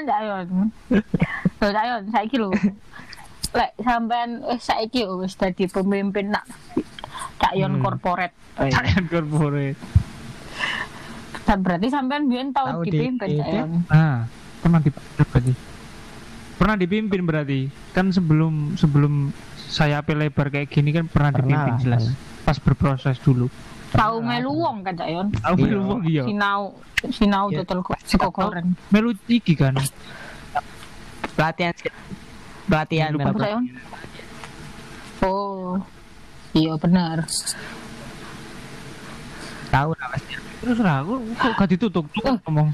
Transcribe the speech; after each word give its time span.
Cak 0.00 0.20
Yon. 0.22 0.46
Lho 1.60 1.68
Cak 1.68 1.84
Yon, 1.84 2.02
saiki 2.08 2.36
lho. 2.38 2.50
Lek 3.50 3.74
sampean 3.78 4.38
wis 4.46 4.62
saiki 4.62 5.02
yo 5.02 5.18
wis 5.18 5.34
dadi 5.34 5.66
pemimpin 5.66 6.30
nak 6.30 6.46
Cak 7.36 7.52
Yon 7.54 7.76
Hmm. 7.76 7.82
corporate. 7.82 8.34
Kalian 8.54 9.04
corporate. 9.06 9.78
Dan 11.42 11.58
berarti 11.60 11.86
sampean 11.90 12.30
biyen 12.30 12.54
tau 12.54 12.70
Tahu 12.70 12.86
dipimpin 12.86 13.28
di- 13.28 13.38
Cak 13.38 13.48
Yon. 13.50 13.70
Nah, 13.86 14.30
pernah 14.62 14.78
dipimpin 14.78 15.10
berarti. 15.20 15.52
Pernah 16.54 16.76
dipimpin 16.76 17.20
berarti. 17.26 17.60
Kan 17.90 18.14
sebelum 18.14 18.78
sebelum 18.78 19.34
saya 19.66 20.02
lebar 20.04 20.50
kayak 20.50 20.70
gini 20.70 20.90
kan 20.90 21.06
pernah, 21.06 21.30
Pernah 21.30 21.66
dipimpin 21.66 21.72
lah, 21.72 21.82
jelas. 21.82 22.04
Pas 22.42 22.58
berproses 22.58 23.18
dulu. 23.18 23.50
Tau 23.90 24.18
melu 24.20 24.50
wong 24.52 24.82
kan 24.82 24.94
Cak 24.94 25.08
Yon. 25.08 25.26
Aku 25.42 25.56
Iya. 25.56 25.64
melu 25.66 25.80
wong 25.84 26.00
iya. 26.04 26.22
Sinau 26.24 26.62
sinau 27.10 27.46
Iya. 27.48 27.58
total 27.62 27.78
kok 27.82 27.96
sego. 28.04 28.28
Melu 28.88 29.10
iki 29.26 29.54
kan. 29.54 29.74
pelatihan 31.30 31.72
pelatihan 32.66 33.10
Lupa 33.12 33.30
Apa 33.30 33.38
Cak 33.40 33.50
Yon? 33.50 33.64
Oh. 35.20 35.76
Iya 36.52 36.74
benar. 36.76 37.26
tahu 39.70 39.94
lah 39.94 40.08
pasti 40.10 40.34
Terus 40.60 40.78
lah 40.82 41.00
aku 41.00 41.14
kok 41.38 41.52
gak 41.56 41.68
ditutup 41.70 42.04
Eh. 42.20 42.34
ngomong. 42.42 42.68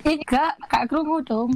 Iki 0.00 0.22
gak 0.22 0.52
gak 0.68 0.84
krungu 0.86 1.18
dong. 1.22 1.50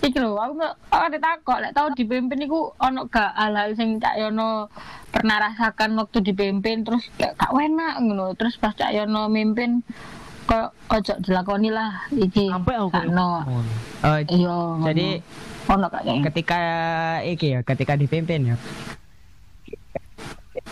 Iki 0.00 0.16
lho, 0.16 0.32
aku 0.32 0.56
ada 0.90 1.18
takut, 1.18 1.60
lek 1.60 1.72
tau 1.72 1.92
dipimpin 1.92 2.40
iku 2.40 2.72
ono 2.74 3.04
gak 3.06 3.36
hal-hal 3.36 3.74
sing 3.74 4.00
Cak 4.00 4.16
Yono 4.16 4.72
pernah 5.08 5.36
rasakan 5.38 5.92
waktu 5.94 6.24
dipimpin 6.24 6.82
terus 6.82 7.04
gak, 7.14 7.36
gak 7.36 7.52
enak 7.52 8.00
ngono. 8.00 8.32
Terus 8.32 8.56
pas 8.56 8.72
Cak 8.72 8.90
Yono 8.90 9.28
mimpin 9.28 9.84
kok 10.44 10.72
ojo 10.88 11.14
dilakoni 11.20 11.68
lah 11.68 12.08
iki. 12.10 12.48
Sampai 12.48 12.74
aku 12.74 12.88
gak 12.88 13.06
ono. 13.06 13.30
oh, 14.00 14.18
Iya. 14.24 14.56
jadi 14.88 15.08
ono 15.68 15.84
gak 15.86 16.02
kayaknya. 16.02 16.24
ketika 16.26 16.60
iki 17.22 17.46
ya 17.50 17.60
ketika 17.60 17.92
dipimpin 17.94 18.40
ya 18.42 18.56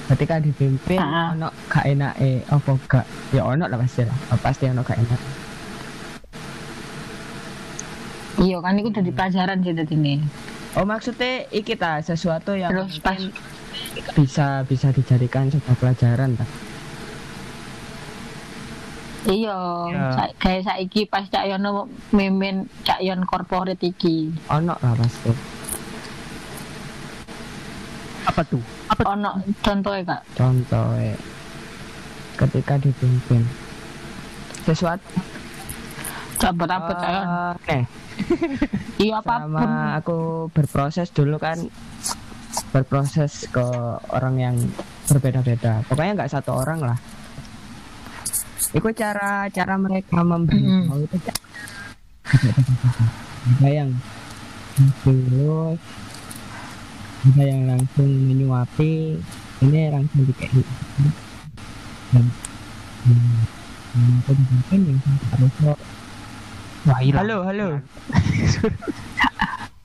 ketika 0.08 0.40
dipimpin 0.40 0.98
Ah. 0.98 1.36
ono 1.36 1.52
gak 1.68 1.84
enak 1.86 2.12
eh 2.18 2.40
apa 2.42 2.70
gak 2.88 3.04
ya 3.30 3.44
ono 3.44 3.68
lah 3.68 3.76
pasti 3.76 4.02
lah 4.02 4.16
Oh, 4.32 4.40
pasti 4.40 4.64
ono 4.66 4.80
gak 4.80 4.96
enak 4.96 5.20
Iya 8.38 8.58
kan 8.58 8.74
iku 8.74 8.88
jadi 8.88 9.10
pelajaran 9.10 9.58
sih 9.60 9.72
tadi 9.72 9.94
nih. 9.94 10.18
oh 10.74 10.84
maksudnya 10.84 11.48
iki 11.50 11.74
ta 11.74 11.98
sesuatu 11.98 12.52
yang 12.52 12.70
Terus 12.70 13.00
pas 13.00 13.18
bisa 14.14 14.46
bisa 14.62 14.88
dijadikan 14.88 15.48
sebuah 15.48 15.74
pelajaran 15.74 16.34
ta 16.34 16.46
iya, 19.24 19.58
Iya. 19.88 20.06
sa- 20.12 20.34
kayak 20.36 20.62
saiki 20.62 21.02
pas 21.04 21.24
Cak 21.24 21.44
Yono 21.44 21.84
mimpin 22.10 22.64
Cak 22.80 23.00
Yon 23.00 23.24
corporate 23.24 23.80
iki. 23.82 24.30
ono 24.46 24.74
lah 24.74 24.94
pasti 24.94 25.32
Apa 28.24 28.44
tuh? 28.44 28.62
Apa 28.86 29.00
tuh? 29.00 29.08
Ono 29.10 29.30
contohnya 29.58 30.02
Kak. 30.06 30.20
contoh 30.32 30.86
eh, 30.94 31.16
ketika 32.36 32.74
dipimpin 32.76 33.42
sesuatu 34.62 35.02
Cabut 36.38 36.70
apa 36.70 36.92
eh, 36.94 37.52
nih 37.66 37.84
Iya 39.10 39.22
apa 39.22 39.34
pun. 39.42 39.54
selama 39.54 39.66
aku 39.98 40.18
berproses 40.54 41.08
dulu 41.14 41.38
kan. 41.38 41.58
Berproses 42.74 43.46
ke 43.50 43.66
orang 44.10 44.34
yang 44.38 44.56
berbeda-beda. 45.06 45.82
Pokoknya 45.86 46.22
nggak 46.22 46.32
satu 46.34 46.58
orang 46.58 46.82
lah. 46.82 46.98
Itu 48.74 48.90
cara 48.94 49.46
cara 49.50 49.74
mereka 49.78 50.22
memberi 50.22 50.62
Mm-mm. 50.62 50.90
tahu 50.90 51.00
itu 51.06 51.16
ada 53.48 53.68
yang 53.80 53.90
tulus 55.02 55.80
ada 57.18 57.42
yang 57.42 57.62
langsung 57.66 58.08
menyuapi 58.30 59.18
ini 59.58 59.80
langsung 59.90 60.22
dikasih. 60.22 60.66
Dan 62.14 62.24
hmm, 63.04 63.42
hmm, 63.94 64.82
yang 64.86 64.98
harus 65.02 65.54
Wah, 66.88 67.00
hilang. 67.00 67.20
halo 67.20 67.36
halo 67.44 67.68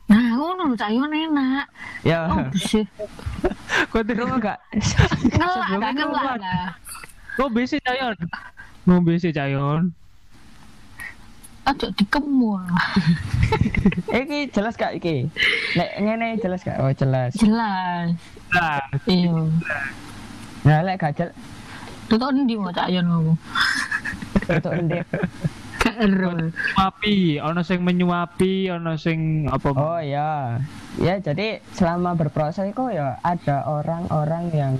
Nah, 0.07 0.23
ngono 0.37 0.71
lho 0.71 0.75
Cak 0.75 0.87
enak. 0.87 1.65
ya 2.01 2.31
Oh, 2.31 2.47
sih. 2.55 2.85
kok 3.91 4.03
terus 4.05 4.23
enggak 4.25 4.57
Ngelak, 5.35 5.67
gak 5.73 5.91
ngelak 5.93 6.35
lah. 6.39 6.67
Kok 7.35 7.49
BC 7.51 7.81
Cayon? 7.81 8.15
Mau 8.85 9.01
BC 9.01 9.31
Cayon? 9.31 9.91
Aduh 11.63 11.91
dikemul. 11.93 12.59
iki 14.11 14.47
jelas 14.49 14.75
gak 14.75 14.95
iki 14.95 15.27
nek 15.73 15.89
ngene 15.97 16.27
jelas 16.37 16.59
gak 16.61 16.75
oh 16.77 16.91
jelas 16.91 17.31
Jelas. 17.33 18.11
Nah, 18.49 18.79
Iya. 19.05 19.43
nah 20.61 20.79
lek 20.83 20.99
gak 20.99 21.13
jelas 21.17 21.35
Tutuk 22.05 22.31
ndi 22.31 22.55
mau 22.55 22.69
Cak 22.69 22.87
Yon 22.87 23.07
ngomong. 23.07 23.37
untuk 24.45 24.71
ndek 24.77 25.03
Gak 25.83 25.99
ero. 25.99 26.31
menyuapi, 26.31 27.43
ono 27.43 27.59
sing 27.59 27.83
menyuapi, 27.83 28.71
ono 28.71 28.95
sing 28.95 29.51
apa? 29.51 29.67
oh 29.75 29.99
ya 29.99 30.55
ya 30.95 31.19
jadi 31.19 31.59
selama 31.75 32.15
berproses 32.15 32.71
kok 32.71 32.87
ya 32.95 33.19
ada 33.19 33.67
orang-orang 33.67 34.47
yang 34.55 34.73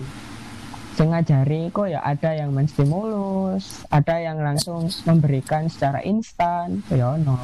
sing 0.96 1.12
ngajari 1.12 1.74
kok 1.74 1.90
ya 1.90 2.00
ada 2.06 2.38
yang 2.38 2.53
menstimulus 2.56 3.84
ada 3.90 4.22
yang 4.22 4.38
langsung 4.40 4.88
memberikan 5.09 5.66
secara 5.66 6.00
instan 6.06 6.86
ya 6.94 7.18
ono 7.18 7.36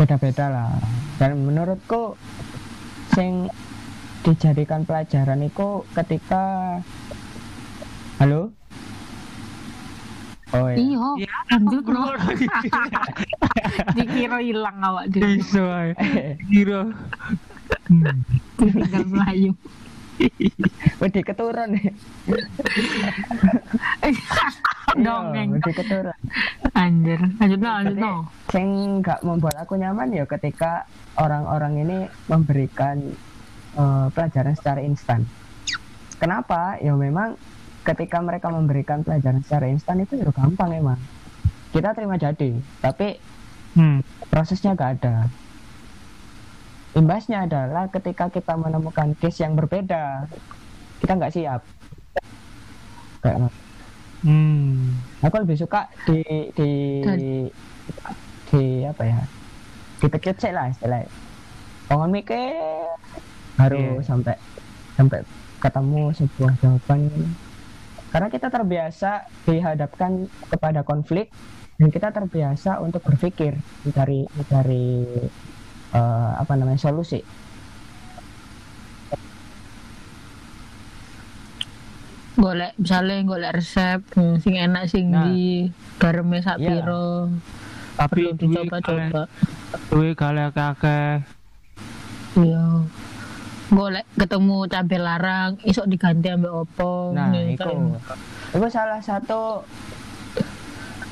beda-beda 0.00 0.48
lah 0.48 0.72
dan 1.20 1.36
menurutku 1.44 2.16
sing 3.12 3.52
dijadikan 4.24 4.88
pelajaran 4.88 5.44
itu 5.44 5.84
ketika 5.92 6.80
halo 8.16 8.48
oh 10.54 10.66
iya 10.70 10.76
Iya, 10.76 11.06
Iya, 11.26 11.56
no. 11.86 12.02
lagi. 12.14 12.46
Dikira 13.96 14.38
hilang 14.42 14.78
awak 14.82 15.04
dhewe. 15.10 15.38
Bisa 15.38 15.62
ae. 15.62 15.92
Kira. 16.50 16.82
Hmm. 17.86 18.16
Tinggal 18.58 19.04
melayu. 19.06 19.52
Wedi 21.00 21.20
keturun 21.24 21.80
Dongeng. 25.00 25.48
Iya, 25.48 25.56
wedi 25.56 25.72
keturun 25.72 26.18
Anjir. 26.76 27.20
Lanjut 27.40 27.60
no, 27.62 27.70
lanjut 27.80 27.96
no. 27.96 28.14
Yang 28.52 28.68
nggak 29.00 29.20
membuat 29.24 29.56
aku 29.64 29.80
nyaman 29.80 30.12
ya 30.12 30.28
ketika 30.28 30.84
orang-orang 31.16 31.72
ini 31.80 31.98
memberikan 32.28 33.00
eh, 33.78 34.06
pelajaran 34.12 34.54
secara 34.58 34.84
instan. 34.84 35.24
Kenapa? 36.20 36.76
Ya 36.84 36.92
memang 36.92 37.40
ketika 37.80 38.20
mereka 38.20 38.52
memberikan 38.52 39.00
pelajaran 39.00 39.40
secara 39.40 39.66
instan 39.68 40.04
itu 40.04 40.20
ya 40.20 40.28
gampang 40.30 40.70
emang. 40.76 41.00
Kita 41.70 41.94
terima 41.94 42.18
jadi, 42.18 42.50
tapi 42.82 43.16
Hmm. 43.72 44.02
prosesnya 44.26 44.74
gak 44.74 45.00
ada. 45.00 45.30
Imbasnya 46.90 47.46
adalah 47.46 47.86
ketika 47.86 48.26
kita 48.26 48.58
menemukan 48.58 49.14
case 49.14 49.46
yang 49.46 49.54
berbeda, 49.54 50.26
kita 50.98 51.12
nggak 51.14 51.30
siap. 51.30 51.62
Kayak 53.22 53.54
Hmm. 54.20 54.98
aku 55.22 55.36
lebih 55.46 55.56
suka 55.56 55.86
di 56.02 56.20
di 56.52 56.70
Dan- 57.00 57.48
di 58.50 58.64
apa 58.84 59.02
ya 59.06 59.20
dipecut 60.02 60.36
sih 60.36 60.52
lah 60.52 60.68
istilahnya 60.68 61.08
pengen 61.86 62.10
mikir 62.10 62.52
baru 63.54 64.00
Iya. 64.00 64.04
sampai 64.04 64.36
sampai 64.96 65.20
ketemu 65.60 66.02
sebuah 66.12 66.52
jawaban 66.58 67.00
karena 68.10 68.28
kita 68.28 68.50
terbiasa 68.50 69.10
dihadapkan 69.46 70.10
kepada 70.50 70.82
konflik 70.82 71.30
dan 71.78 71.88
kita 71.88 72.10
terbiasa 72.10 72.82
untuk 72.82 73.00
berpikir 73.00 73.54
mencari 73.86 74.26
mencari 74.34 74.86
eh, 75.90 76.32
apa 76.36 76.52
namanya 76.54 76.82
solusi 76.82 77.22
Golek 82.40 82.72
misalnya 82.80 83.20
golek 83.26 83.52
resep 83.52 84.00
hmm, 84.16 84.36
sing 84.40 84.54
enak 84.56 84.88
sing 84.88 85.12
Nah. 85.12 85.28
di 85.28 85.68
garamnya 86.00 86.40
sak 86.40 86.56
Iya. 86.56 86.68
piro. 86.80 87.28
Tapi 88.00 88.32
dicoba-coba. 88.32 89.28
Duwe 89.92 90.16
kale 90.16 90.48
akeh. 90.48 91.20
Iya. 92.40 92.64
Golek 93.70 94.02
ketemu 94.14 94.66
cabai 94.66 94.98
larang, 94.98 95.50
isok 95.62 95.86
diganti 95.86 96.26
ambek 96.26 96.50
opo. 96.50 97.14
nah 97.14 97.30
Nih, 97.30 97.54
itu 97.54 97.62
kayak- 97.62 98.02
itu 98.50 98.66
salah 98.68 98.98
satu 98.98 99.62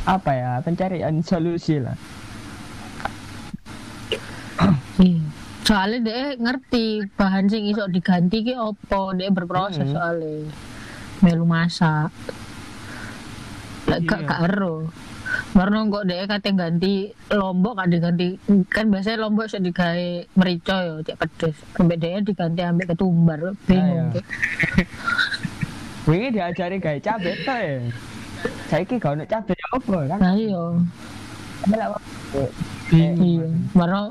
apa 0.04 0.30
ya 0.32 0.52
pencarian 0.58 1.20
solusi 1.20 1.78
lah 1.78 1.94
Iya. 4.98 5.22
Soalnya 5.62 5.98
dia 6.02 6.20
ngerti 6.34 6.84
bahan 7.12 7.46
sing 7.46 7.68
iso 7.68 7.86
diganti 7.86 8.42
ki 8.42 8.56
opo, 8.56 9.12
dia 9.12 9.28
berproses 9.28 9.84
Hmm. 9.84 9.94
soalnya. 9.94 10.50
Melu 11.20 11.44
masak. 11.44 12.10
Lek 13.86 14.02
gak 14.02 14.18
Iya. 14.18 14.26
gak 14.26 14.40
ero. 14.48 14.76
Baru 15.58 15.90
kok 15.90 16.06
deh 16.06 16.22
kate 16.30 16.50
ganti 16.54 16.94
lombok 17.34 17.82
kan 17.82 17.90
diganti 17.90 18.38
kan 18.70 18.94
biasanya 18.94 19.26
lombok 19.26 19.50
sudah 19.50 19.66
digawe 19.66 20.08
merica 20.38 20.76
ya 20.86 20.94
cek 21.02 21.16
pedes 21.18 21.56
sampai 21.74 21.98
dia 21.98 22.22
diganti 22.22 22.62
ambil 22.62 22.86
ketumbar 22.86 23.38
bingung. 23.66 24.14
Cuk. 24.14 24.22
Wingi 26.08 26.30
diajari 26.30 26.78
gawe 26.78 26.98
cabe 27.02 27.34
to 27.42 27.56
ya. 27.58 27.78
Saiki 28.70 29.02
gak 29.02 29.18
ono 29.18 29.26
cabe 29.26 29.52
ya 29.58 29.66
apa 29.74 29.96
kan? 30.06 30.18
nah 30.22 30.32
iya 30.38 30.62
bingung 32.86 33.26
iya 33.26 33.42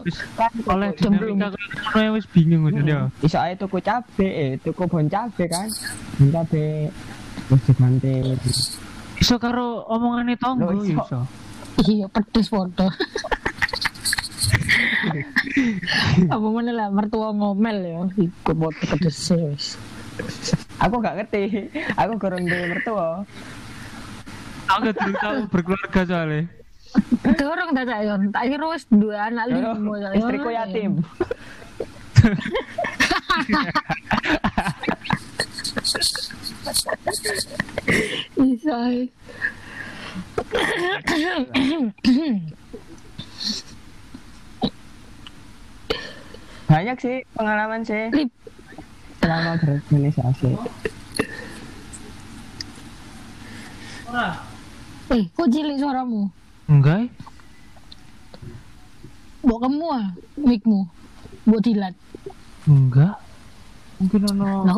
wis 0.04 0.20
Kan 0.36 0.52
oleh 0.68 0.92
Cemplung. 1.00 1.40
dinamika 1.40 1.56
kayak 1.56 1.72
ngono 1.80 2.00
ya 2.04 2.10
wis 2.12 2.26
bingung 2.28 2.64
udah 2.68 2.84
ya 2.84 3.00
iso 3.24 3.38
ae 3.40 3.56
tuku 3.56 3.80
cabe, 3.80 4.28
eh 4.28 4.52
tuku 4.60 4.84
bon 4.84 5.08
cabe 5.08 5.44
kan. 5.48 5.72
Bon 6.20 6.28
cabe 6.28 6.92
terus 7.48 7.64
diganti. 7.72 8.16
Iso 9.18 9.36
karo 9.42 9.82
omongane 9.90 10.38
tonggo 10.38 10.72
iso. 10.84 11.02
iso 11.02 11.20
iya 11.90 12.06
pedes 12.10 12.50
foto 12.50 12.90
apa 16.34 16.48
mana 16.54 16.72
lah 16.74 16.88
mertua 16.94 17.34
ngomel 17.34 17.78
ya 17.82 18.02
ikut 18.18 18.56
foto 18.58 18.84
pedes 18.96 19.32
wis 19.34 19.78
Aku 20.82 20.98
gak 20.98 21.14
ngerti. 21.14 21.70
Aku 21.94 22.18
gorong 22.18 22.42
duwe 22.42 22.74
mertua. 22.74 23.22
aku 24.66 24.90
gak 24.90 24.98
tahu 24.98 25.46
berkeluarga 25.54 26.02
soalnya 26.10 26.50
dorong 27.38 27.70
tak 27.76 27.86
Cayon 27.88 28.22
tak 28.32 28.44
kira 28.50 28.66
wis 28.72 28.86
dua 28.90 29.28
anak 29.30 29.46
lima 29.52 29.76
Cayon. 29.78 30.12
Istriku 30.18 30.50
yatim. 30.52 30.92
bisa 38.38 38.78
Banyak 46.68 46.98
sih 47.00 47.18
pengalaman 47.32 47.82
sih 47.84 48.12
Lip. 48.12 48.30
selama 49.24 49.56
berorganisasi. 49.60 50.52
eh 55.08 55.24
kok 55.32 55.48
cilik 55.48 55.78
suaramu 55.80 56.28
enggak 56.68 57.08
Bawa 59.48 59.64
kamu 59.64 59.86
ah, 59.88 60.08
micmu. 60.36 60.84
Bawa 61.48 61.60
dilat. 61.64 61.96
enggak 62.68 63.16
mungkin 63.98 64.22
ono 64.34 64.64
Nah 64.66 64.76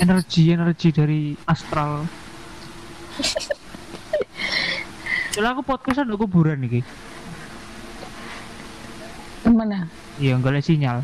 energi 0.00 0.52
energi 0.52 0.88
dari 0.92 1.20
astral 1.48 2.04
Soalnya 5.34 5.50
aku 5.58 5.62
podcast 5.66 6.04
ada 6.04 6.14
kuburan 6.14 6.60
nih 6.62 6.84
Mana? 9.50 9.88
iya 10.20 10.36
enggak 10.38 10.56
ada 10.56 10.62
sinyal 10.62 10.98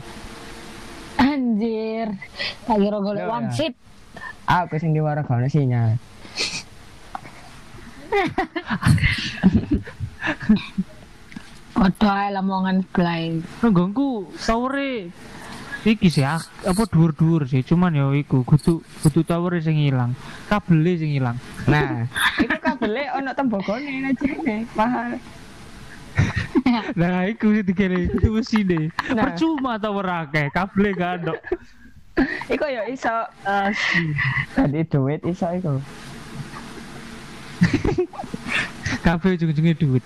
Anjir. 1.21 2.09
Golek 3.05 3.29
one 3.29 3.53
ya. 3.53 3.55
seat. 3.55 3.75
Aku 4.49 4.81
sing 4.81 4.97
diwara 4.97 5.21
gak 5.21 5.37
ono 5.37 5.49
sinyal. 5.53 6.01
Waduh 11.77 12.29
lamongan 12.35 12.83
sebelah. 12.89 13.41
nenggongku 13.65 14.29
towere 14.37 15.09
iki 15.83 16.09
sih 16.09 16.23
ak- 16.23 16.45
apa 16.63 16.83
dhuwur-dhuwur 16.85 17.45
sih 17.45 17.63
cuman 17.63 17.91
ya 17.91 18.07
iku 18.13 18.43
kudu 18.43 18.81
kudu 19.01 19.21
towere 19.23 19.59
sing 19.59 19.81
ilang 19.81 20.13
kabele 20.47 20.93
sing 20.95 21.11
ilang 21.11 21.41
Nah, 21.65 22.05
itu 22.43 22.57
kabelnya 22.57 23.17
ono 23.17 23.31
tembogone 23.33 24.13
nih, 24.13 24.69
mahal. 24.73 25.17
nah 27.01 27.25
iku 27.25 27.49
sing 27.51 27.65
dikene 27.65 28.11
kudu 28.11 28.29
mesine 28.35 28.81
Nah. 29.09 29.33
percuma 29.33 29.77
tower 29.77 30.05
akeh 30.05 30.51
kabele 30.51 30.91
gak 30.93 31.13
ada 31.19 31.35
Iku 32.53 32.67
ya 32.67 32.85
iso 32.85 33.09
asli 33.43 34.13
tadi 34.53 34.85
duit 34.85 35.25
iso 35.25 35.47
iku. 35.49 35.81
kabeh 39.01 39.35
ujung-ujungnya 39.35 39.73
duit 39.75 40.05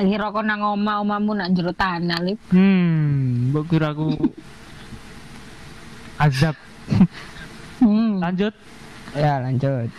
Tak 0.00 0.08
kira 0.08 0.32
kok 0.32 0.42
nang 0.42 0.64
oma 0.64 0.98
omamu 0.98 1.36
nak 1.36 1.52
jero 1.52 1.70
tanah 1.70 2.18
lip. 2.24 2.40
hmm 2.48 3.52
mbok 3.52 3.68
kira 3.68 3.92
aku 3.92 4.16
azab 6.18 6.56
Hmm. 7.76 8.16
lanjut 8.16 8.56
Ya 9.12 9.38
lanjut. 9.38 9.90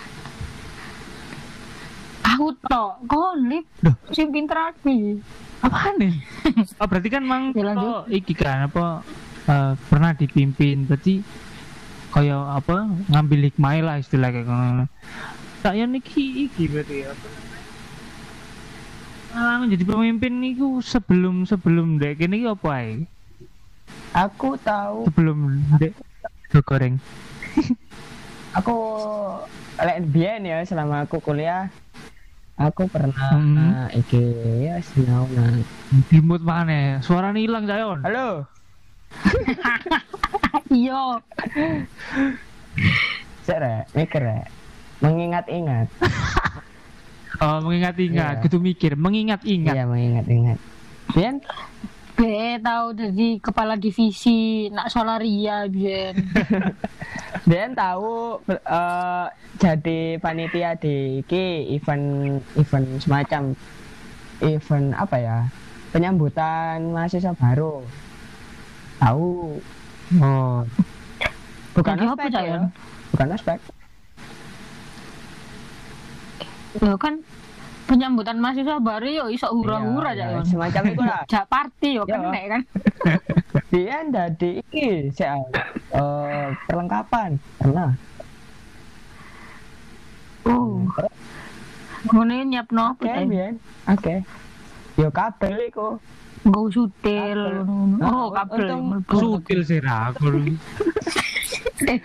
Aku 2.24 2.56
tok, 2.63 3.03
kok 3.03 3.33
lip. 3.44 3.65
Duh. 3.77 3.95
Sing 4.09 4.30
pinter 4.30 4.57
aku. 4.57 5.21
apa 5.62 5.94
nih 5.94 6.18
oh 6.81 6.86
berarti 6.89 7.07
kan 7.07 7.21
mang 7.21 7.53
Ya, 7.53 7.62
lanjut. 7.62 8.09
iki 8.09 8.33
kan 8.33 8.65
apa 8.65 9.06
eh, 9.45 9.77
pernah 9.86 10.12
dipimpin 10.12 10.89
berarti 10.89 11.21
kaya 12.09 12.57
apa 12.57 12.89
ngambil 13.06 13.45
hikmah 13.45 13.77
lah 13.86 13.95
istilah 14.01 14.33
kayak 14.33 14.50
ngono 14.50 14.86
tak 15.62 15.77
ya 15.77 15.86
niki 15.86 16.44
iki 16.44 16.65
berarti 16.65 17.06
apa 17.06 17.27
Ah, 19.31 19.63
menjadi 19.63 19.87
pemimpin 19.87 20.43
niku 20.43 20.83
sebelum 20.83 21.47
sebelum 21.47 21.95
dek 21.95 22.19
ini 22.19 22.43
apa 22.43 22.69
ae? 22.75 23.07
Aku 24.11 24.59
tahu, 24.59 25.07
Sebelum 25.07 25.37
dek 25.79 25.95
goreng. 26.67 26.99
aku 28.59 28.75
lek 29.79 30.03
biyen 30.11 30.43
ya 30.43 30.59
selama 30.61 31.07
aku 31.07 31.23
kuliah 31.23 31.71
aku 32.59 32.83
pernah 32.85 33.31
Hmm. 33.31 33.87
iki 33.95 34.19
ya 34.61 34.75
sinau 34.83 35.23
nang. 35.31 35.63
Dimut 36.11 36.43
mana? 36.43 36.99
Suaranya 36.99 37.39
hilang 37.39 37.65
Cayon. 37.65 37.99
Halo. 38.03 38.43
Iya. 40.71 41.19
Sik 43.43 43.59
rek, 43.59 43.83
mikir. 43.91 44.23
Mengingat-ingat. 44.99 45.87
Oh, 47.41 47.57
mengingat-ingat, 47.65 48.38
Iya. 48.38 48.41
kudu 48.45 48.61
mikir, 48.61 48.93
mengingat-ingat. 48.93 49.73
Iya, 49.73 49.85
mengingat-ingat. 49.89 50.57
Biyen 51.11 51.41
Be 52.11 52.61
tahu 52.61 52.93
jadi 52.93 53.41
kepala 53.41 53.73
divisi 53.73 54.69
nak 54.69 54.93
solaria 54.93 55.65
biyen. 55.65 56.13
Biyen 57.49 57.73
tahu 57.73 58.38
eh, 58.45 59.25
jadi 59.57 60.21
panitia 60.21 60.77
di 60.77 61.25
iki 61.25 61.73
event 61.73 62.38
event 62.53 62.88
semacam 63.01 63.57
event 64.38 64.88
apa 64.93 65.17
ya? 65.17 65.38
Penyambutan 65.89 66.93
mahasiswa 66.93 67.33
baru. 67.33 67.81
Tahu. 69.01 69.57
Oh, 70.21 70.62
Bukan 71.71 71.95
Jadi 71.95 72.05
apa, 72.05 72.13
ospek 72.21 72.43
ya. 72.45 72.60
Bukan 73.15 73.27
ospek. 73.33 73.60
Loh 76.79 76.95
kan 76.95 77.13
penyambutan 77.91 78.39
mahasiswa 78.39 78.79
baru 78.79 79.07
yo 79.12 79.25
iso 79.27 79.51
hura-hura 79.51 80.15
ya 80.15 80.31
Yon. 80.39 80.48
Semacam 80.48 80.83
itu 80.95 81.03
lah. 81.03 81.21
Jak 81.27 81.43
party 81.51 82.00
yo 82.00 82.03
Iya. 82.07 82.15
kan 82.15 82.21
nek 82.31 82.45
kan. 82.48 82.62
Biyen 83.67 84.05
jadi 84.15 84.50
iki 84.63 85.12
sik 85.12 85.27
eh, 85.91 86.48
perlengkapan. 86.71 87.36
Pernah. 87.60 87.91
Oh. 90.48 90.88
Ngene 92.07 92.48
nyiapno 92.48 92.95
apa 92.95 93.27
Oke. 93.91 94.15
Yo 94.95 95.12
kabel 95.12 95.67
iku. 95.67 96.00
Nggo 96.41 96.74
sutil. 96.74 97.39
Oh, 98.01 98.01
Nah, 98.01 98.33
kabel. 98.33 98.65
sutil 99.12 99.60
sih 99.62 99.83
aku. 99.83 100.31
Eh, 101.82 102.00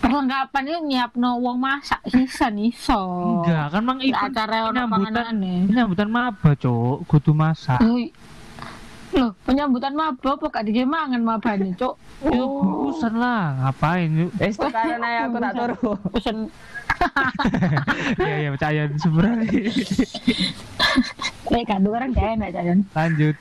perlengkapan 0.00 0.64
itu 0.68 0.78
nyiapno 0.84 1.40
wong 1.40 1.56
masak 1.56 2.00
sisan 2.08 2.60
iso. 2.60 3.00
Enggak, 3.40 3.72
kan 3.72 3.82
mang 3.84 3.98
event 4.00 4.32
acara 4.32 4.68
penyambutan 4.68 5.34
penyambutan 5.68 6.08
maba, 6.12 6.50
Cuk. 6.56 7.08
Kudu 7.08 7.32
masak. 7.32 7.80
Loh, 9.14 9.30
penyambutan 9.46 9.94
maba 9.94 10.28
apa 10.36 10.46
gak 10.50 10.64
dikira 10.66 10.88
mangan 10.88 11.22
mabane, 11.22 11.72
Cuk? 11.78 11.94
Yo, 12.24 12.44
urusan 12.48 13.14
lah, 13.20 13.54
ngapain 13.60 14.08
yuk? 14.12 14.30
Wis 14.40 14.56
tukaran 14.56 15.00
ae 15.04 15.16
aku 15.28 15.36
tak 15.40 15.52
turu. 15.54 15.92
Pesen 16.16 16.36
ya 18.28 18.36
ya 18.38 18.48
percaya 18.54 18.82
sebenarnya. 18.96 19.60
nek 21.50 21.62
gak 21.66 21.80
orang 21.84 22.10
gak 22.12 22.28
enak, 22.38 22.50
Cayon. 22.54 22.80
Lanjut. 22.92 23.36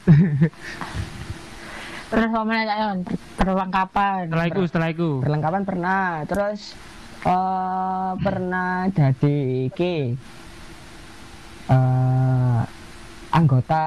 Cayon, 2.13 2.97
perlengkapan. 3.41 4.29
Setelah 4.29 4.47
itu, 4.47 4.61
setelah 4.69 4.89
itu. 4.93 5.09
Perlengkapan 5.25 5.63
pernah. 5.65 6.05
Terus 6.29 6.77
eh 7.23 8.11
pernah 8.19 8.91
jadi 8.91 9.35
iki 9.71 10.11
eh 11.71 12.61
anggota 13.31 13.85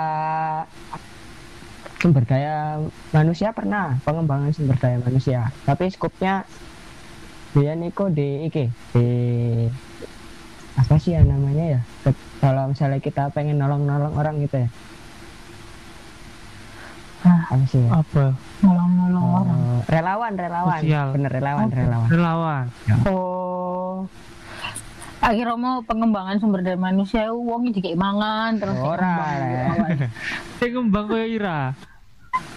sumber 2.00 2.25
daya 2.25 2.80
manusia 3.12 3.52
pernah 3.52 4.00
pengembangan 4.09 4.56
sumber 4.56 4.80
daya 4.80 4.97
manusia 5.04 5.52
tapi 5.68 5.92
skupnya 5.92 6.49
dia 7.52 7.76
niku 7.76 8.09
di 8.09 8.49
iki 8.49 8.73
di 8.97 9.09
apa 10.80 10.97
sih 10.97 11.12
ya 11.16 11.21
namanya 11.21 11.76
ya 11.76 11.80
Ke- 12.04 12.25
kalau 12.40 12.73
misalnya 12.73 13.04
kita 13.04 13.28
pengen 13.37 13.61
nolong-nolong 13.61 14.16
orang 14.16 14.40
gitu 14.45 14.64
ya. 14.64 14.68
Apa 17.46 17.64
sih? 17.70 17.78
Ya? 17.78 18.02
apa? 18.02 18.24
Nolong-nolong 18.62 19.26
orang. 19.30 19.58
Eh, 19.58 19.80
relawan 19.86 20.32
relawan. 20.34 20.80
Sosial. 20.82 21.06
bener 21.14 21.30
relawan 21.30 21.66
Apa? 21.70 21.76
relawan. 21.78 22.08
Relawan. 22.10 22.64
Oh. 23.06 23.94
Akhirnya 25.22 25.56
mau 25.58 25.78
pengembangan 25.86 26.36
sumber 26.42 26.60
daya 26.66 26.78
manusia. 26.78 27.30
Uangnya 27.30 27.78
dikei 27.78 27.94
mangan 27.94 28.58
terus 28.58 28.78
Ora, 28.78 29.14
dikembang. 29.14 29.78
Le. 29.78 30.06
sing 30.58 30.70
ngembang 30.74 31.04
koyo 31.06 31.26
Ira. 31.26 31.60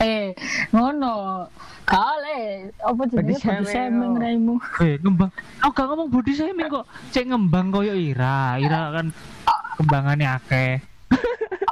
Eh 0.02 0.34
ngono. 0.74 1.48
Kale 1.90 2.70
apa 2.78 3.02
jenenge? 3.10 3.34
Body 3.34 3.66
shaming, 3.74 4.14
oh. 4.14 4.22
raimu. 4.22 4.56
Eh 4.86 4.96
ngembang. 5.02 5.32
Aku 5.66 5.72
gak 5.74 5.88
ngomong 5.90 6.10
body 6.14 6.34
shaming 6.34 6.68
kok. 6.70 6.86
Cek 7.14 7.30
ngembang 7.30 7.74
koyo 7.74 7.94
Ira. 7.94 8.58
Ira 8.62 8.94
kan 8.94 9.08
kembangannya 9.80 10.28
akeh 10.36 10.89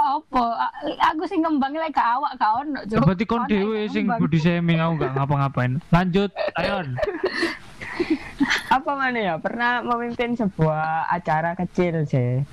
apa? 0.08 0.72
Aku 1.12 1.28
sing 1.28 1.44
ngembang 1.44 1.76
lek 1.76 1.92
ke 1.92 2.00
awak 2.00 2.40
ka 2.40 2.64
ono 2.64 2.80
Cuk. 2.88 3.04
berarti 3.04 3.26
kon 3.28 3.44
dhewe 3.52 3.84
yang 3.84 3.92
sing 3.92 4.06
body 4.08 4.40
shaming 4.40 4.80
aku 4.80 5.04
gak 5.04 5.14
ngapa-ngapain. 5.20 5.84
Lanjut 5.92 6.32
ayon. 6.56 6.96
Apa 8.78 8.94
mana 8.94 9.18
ya? 9.18 9.36
Pernah 9.42 9.82
memimpin 9.84 10.38
sebuah 10.38 11.10
acara 11.10 11.58
kecil 11.58 12.06
sih 12.06 12.46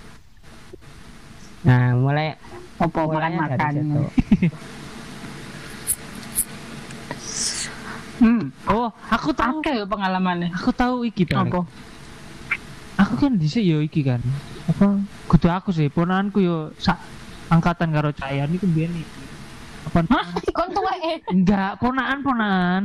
nah 1.65 1.97
mulai 1.97 2.37
apa 2.77 2.99
mulainya 3.09 3.41
makan 3.41 3.57
dari 3.57 3.81
makan 3.81 3.81
situ. 3.81 4.03
Hmm. 8.15 8.55
Oh 8.71 8.95
aku 9.11 9.35
tahu. 9.35 9.59
Yo 9.75 9.89
pengalamannya. 9.91 10.55
Aku 10.55 10.71
tahu 10.71 11.03
iki 11.09 11.27
Bang. 11.27 11.51
apa? 11.51 11.67
Aku 13.01 13.19
kan 13.19 13.35
dhisik 13.35 13.65
yo 13.65 13.83
iki 13.83 14.07
kan. 14.07 14.23
Apa? 14.71 15.03
Kudu 15.27 15.49
aku 15.51 15.75
sih 15.75 15.91
ponakanku 15.91 16.39
yo 16.45 16.71
sak 16.79 17.01
angkatan 17.55 17.89
karo 17.91 18.11
Cayan 18.11 18.51
iku 18.51 18.67
mbiyen 18.67 18.91
iki 18.93 19.23
apa 19.85 20.01
Hah, 20.09 20.27
kon 20.57 20.69
tuwek 20.71 20.99
enggak 21.29 21.77
ponakan 21.77 22.19
ponakan 22.21 22.83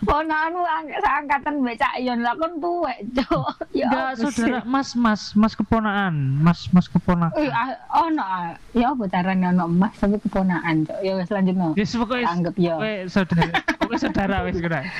ponakanmu 0.00 0.62
ang- 0.62 0.92
seangkatan 0.94 1.54
mbek 1.58 1.74
Cak 1.74 1.96
Yon 1.98 2.20
lah 2.20 2.36
kon 2.36 2.60
tuwek, 2.60 3.02
Cuk. 3.12 3.48
Ya 3.74 3.88
enggak 3.88 4.10
saudara 4.20 4.58
mas 4.62 4.92
mas 4.94 5.32
mas 5.32 5.56
keponakan 5.56 6.14
mas 6.38 6.68
mas 6.68 6.86
Eh, 6.86 6.92
keponakan 6.92 7.32
ah, 7.50 7.68
ono 7.98 8.22
ah. 8.22 8.46
Ya 8.70 8.92
apa 8.92 9.08
carane 9.08 9.42
ono 9.42 9.64
emas 9.66 9.96
tapi 9.96 10.20
keponakan, 10.20 10.84
Cuk. 10.84 10.98
Ya 11.00 11.12
wis 11.16 11.28
lanjutno. 11.28 11.72
pokoknya 11.74 12.26
Anggap 12.28 12.54
ya. 12.56 12.74
pokoknya 12.76 12.98
saudara 13.08 13.42
pokoknya 13.74 13.98
saudara 13.98 14.36
wis 14.44 14.56
kira 14.56 14.80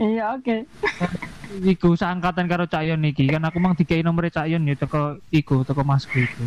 Iya, 0.00 0.24
oke. 0.32 0.56
iku 1.60 1.92
seangkatan 1.92 2.44
karo 2.46 2.64
Cayon 2.64 3.04
iki 3.04 3.24
kan 3.26 3.42
aku 3.42 3.58
mang 3.58 3.72
dikei 3.72 4.00
nomor 4.00 4.28
Cayon 4.28 4.64
ya 4.64 4.74
teko 4.74 5.20
iku 5.30 5.62
teko 5.62 5.80
masku 5.80 6.18
iku 6.18 6.44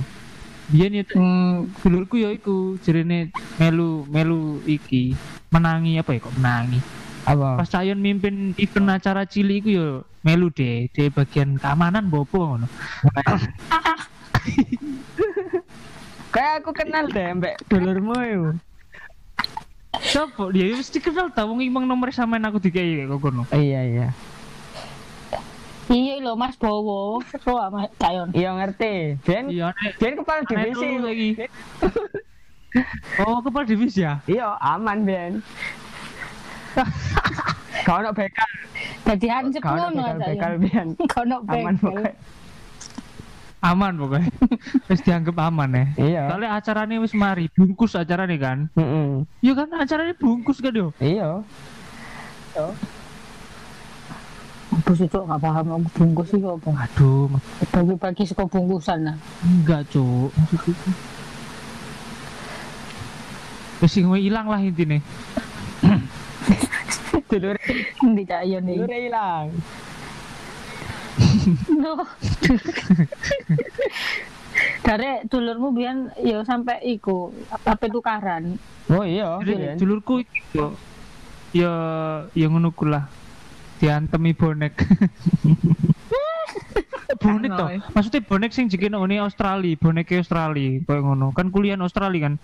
biyen 0.71 0.97
ya 0.97 1.03
Hmm, 1.11 1.67
dulurku 1.83 2.15
ya 2.17 2.31
iku 2.31 2.79
jerene 2.79 3.29
melu 3.59 4.07
melu 4.07 4.63
iki 4.63 5.11
menangi 5.51 5.99
apa 5.99 6.15
ya 6.15 6.19
kok 6.23 6.35
menangi? 6.39 6.79
Apa? 7.27 7.59
Pas 7.61 7.69
Cayon 7.69 7.99
mimpin 7.99 8.55
event 8.55 8.87
acara 8.89 9.27
cilik 9.27 9.61
iku 9.61 9.69
yo 9.69 9.87
melu 10.23 10.47
deh 10.49 10.87
di 10.89 11.11
bagian 11.11 11.59
keamanan 11.59 12.07
bopo 12.07 12.55
ngono. 12.55 12.67
Kayak 16.31 16.63
aku 16.63 16.71
kenal 16.71 17.11
deh 17.11 17.27
mbak 17.35 17.59
dulurmu 17.67 18.15
Sopo 19.99 20.47
dia 20.55 20.71
ya 20.71 20.79
mesti 20.79 21.03
kenal 21.03 21.27
tau 21.35 21.51
wong 21.51 21.59
imang 21.59 21.83
nomor 21.83 22.15
sampean 22.15 22.47
aku 22.47 22.63
dikei 22.63 23.03
kok 23.03 23.19
kono 23.19 23.43
iya 23.51 23.83
iya 23.83 24.07
iya 25.91 26.13
lho 26.23 26.33
Mas 26.39 26.55
Bowo. 26.55 27.19
Ah, 27.45 27.67
Mas? 27.69 27.91
Cak 27.99 28.11
Yon. 28.15 28.29
iya 28.31 28.49
ngerti. 28.55 29.19
Ben 29.27 29.45
iya 29.51 29.75
Ben 29.99 30.15
kepala 30.15 30.41
divisi. 30.47 30.87
lagi. 30.97 31.29
Oh 33.19 33.43
kepala 33.43 33.67
divisi 33.67 33.99
ya? 33.99 34.23
Iya 34.23 34.55
aman 34.63 35.03
Ben. 35.03 35.43
Kau 37.87 37.99
nak 37.99 38.15
bekal. 38.15 38.49
Dadi 39.03 39.27
hansip 39.27 39.59
kau 39.59 39.75
nak 39.75 40.23
bekal. 40.23 40.55
Ben. 40.55 40.87
Kau 41.11 41.23
aman 41.27 41.75
bekal. 41.75 41.75
pokoknya. 41.83 42.13
Aman 43.59 43.93
pokoknya. 43.99 44.31
Wis 44.87 45.03
dianggap 45.03 45.35
aman 45.35 45.69
ya. 45.75 45.85
Iya. 45.99 46.23
Soalnya 46.31 46.49
acaranya 46.55 46.95
wis 47.03 47.11
mari 47.11 47.51
bungkus 47.51 47.91
acaranya 47.99 48.37
kan. 48.39 48.57
Mm-mm. 48.79 49.27
iya 49.43 49.51
kan 49.51 49.67
acaranya 49.75 50.15
bungkus 50.15 50.63
kan 50.63 50.71
yo. 50.71 50.95
Iya 51.03 51.43
Aku 54.71 54.95
sih 54.95 55.03
Cuk, 55.11 55.27
gak 55.27 55.43
paham 55.43 55.67
aku 55.83 55.87
bungkus 55.99 56.31
iki 56.31 56.47
apa. 56.47 56.71
aduh 56.87 57.27
Bagi-bagi 57.75 58.23
saka 58.23 58.47
bungkusan 58.47 59.03
nah. 59.03 59.17
enggak 59.43 59.83
itu 59.91 60.31
wis 63.81 63.91
sing 63.91 64.05
ilang 64.13 64.45
lah 64.45 64.61
intine 64.61 65.01
dulur 67.29 67.57
Endi 68.05 68.23
Cak 68.29 68.45
Yon 68.45 68.63
iki? 68.69 68.77
dulur 68.77 68.93
hilang 68.93 69.47
No. 71.81 71.97
Dari 74.85 75.25
dulurmu 75.25 75.73
biyen 75.73 76.13
ya 76.21 76.45
sampai 76.45 76.77
iku 76.85 77.33
apa 77.49 77.87
tukaran. 77.89 78.55
oh 78.91 79.03
iya 79.03 79.39
dulurku 79.75 80.21
yo 80.53 80.75
ya 81.51 81.71
ya 82.37 82.45
ngono 82.51 82.69
lah 82.85 83.07
diantemi 83.81 84.31
bonek 84.31 84.77
bonek 87.21 87.51
toh 87.51 87.67
Anoy. 87.67 87.77
maksudnya 87.91 88.21
bonek 88.21 88.51
sing 88.51 88.69
jekene 88.69 88.97
ini 88.99 89.17
Australia 89.17 89.73
bonek 89.75 90.13
Australia 90.13 90.77
koyo 90.81 91.01
ngono 91.03 91.33
kan 91.33 91.49
kuliah 91.49 91.75
Australia 91.75 92.29
kan 92.29 92.35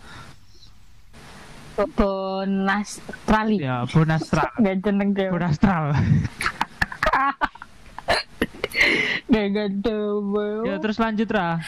Bonas 1.94 2.98
Trali. 3.22 3.62
ya 3.62 3.86
bonastral 3.94 4.50
Gak 4.58 4.82
jeneng 4.82 5.14
dia. 5.14 5.30
bonastral 5.30 5.94
Gak 9.28 9.48
gede. 9.52 10.00
ya 10.66 10.76
terus 10.82 10.98
lanjut 10.98 11.30
ra 11.30 11.62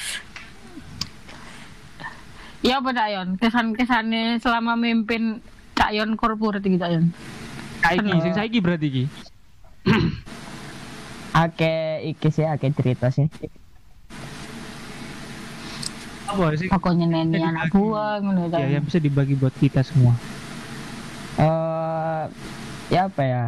Ya 2.60 2.84
apa 2.84 2.92
Cak 2.92 3.08
Yon? 3.08 3.30
Kesan-kesannya 3.40 4.36
selama 4.44 4.76
mimpin 4.76 5.40
Cak 5.74 5.96
Yon 5.96 6.20
korporat 6.20 6.60
gitu 6.60 6.76
Cak 6.76 6.92
Yon. 6.92 7.06
saiki 7.80 8.12
sing 8.20 8.34
saiki 8.36 8.60
berarti 8.60 8.88
iki 8.90 9.04
ake 11.46 11.76
iki 12.10 12.28
sih 12.30 12.46
ake 12.46 12.74
cerita 12.74 13.10
sih. 13.10 13.28
Apa 16.30 16.54
sih? 16.54 16.70
Pokoknya 16.70 17.06
neni 17.10 17.38
Bisa 17.38 17.50
anak 17.50 17.66
dibagi. 17.70 17.78
buah 17.78 18.14
ngono 18.22 18.44
ya 18.54 18.68
yang 18.70 18.86
bisa 18.86 19.00
dibagi 19.02 19.34
buat 19.34 19.56
kita 19.58 19.82
semua. 19.82 20.14
Eh 21.42 22.24
ya 22.94 23.10
apa 23.10 23.24
ya? 23.26 23.46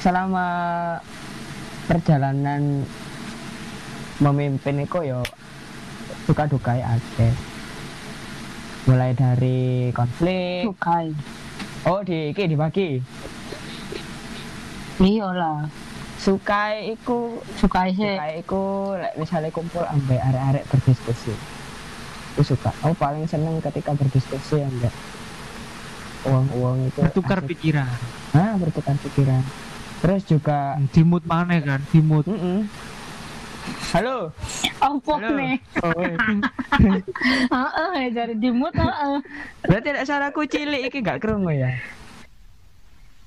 Selama 0.00 0.46
perjalanan 1.86 2.86
memimpin 4.22 4.86
itu 4.86 4.98
yo 5.02 5.20
suka 6.28 6.46
duka 6.46 6.78
ya 6.78 6.94
akeh 6.94 7.32
mulai 8.86 9.12
dari 9.12 9.90
konflik. 9.90 10.70
Sukai. 10.70 11.10
oh 11.88 12.04
di 12.04 12.30
iki 12.30 12.44
dibagi 12.44 13.00
Iya 15.00 15.28
lah. 15.32 15.60
sukai 16.16 16.92
iku 16.92 17.40
Sukai 17.56 17.90
sih. 17.90 18.04
sukai 18.12 18.32
iku 18.38 18.62
lek 18.92 19.16
misalnya 19.16 19.48
kumpul 19.48 19.80
ambek 19.82 20.20
arek-arek 20.20 20.68
berdiskusi 20.68 21.32
aku 22.30 22.44
suka 22.46 22.68
aku 22.78 22.92
paling 22.94 23.24
seneng 23.24 23.56
ketika 23.58 23.96
berdiskusi 23.96 24.60
ambek 24.60 24.92
uang-uang 26.22 26.84
itu 26.84 27.00
bertukar 27.00 27.40
asik. 27.40 27.48
pikiran 27.50 27.88
ah 28.30 28.52
bertukar 28.54 29.00
pikiran 29.00 29.40
terus 29.98 30.22
juga 30.24 30.58
dimut 30.92 31.24
mana 31.24 31.56
kan 31.58 31.80
dimut 31.88 32.28
halo 33.90 34.28
Apa 34.78 35.12
Halo. 35.14 35.28
nih? 35.34 35.56
oh, 35.80 35.92
eh. 35.98 36.16
Heeh, 37.50 38.08
dari 38.10 38.36
dimut 38.36 38.72
heeh. 38.72 39.16
berarti 39.62 39.88
tidak 39.88 40.04
suaraku 40.04 40.44
cilik 40.44 40.84
iki 40.84 41.00
gak 41.00 41.16
kerungu 41.18 41.48
ya 41.50 41.72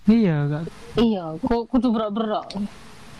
iya 0.05 0.35
gak 0.45 0.63
Iya, 0.95 1.23
ku 1.39 1.65
kudu 1.65 1.89
berok-berok. 1.89 2.47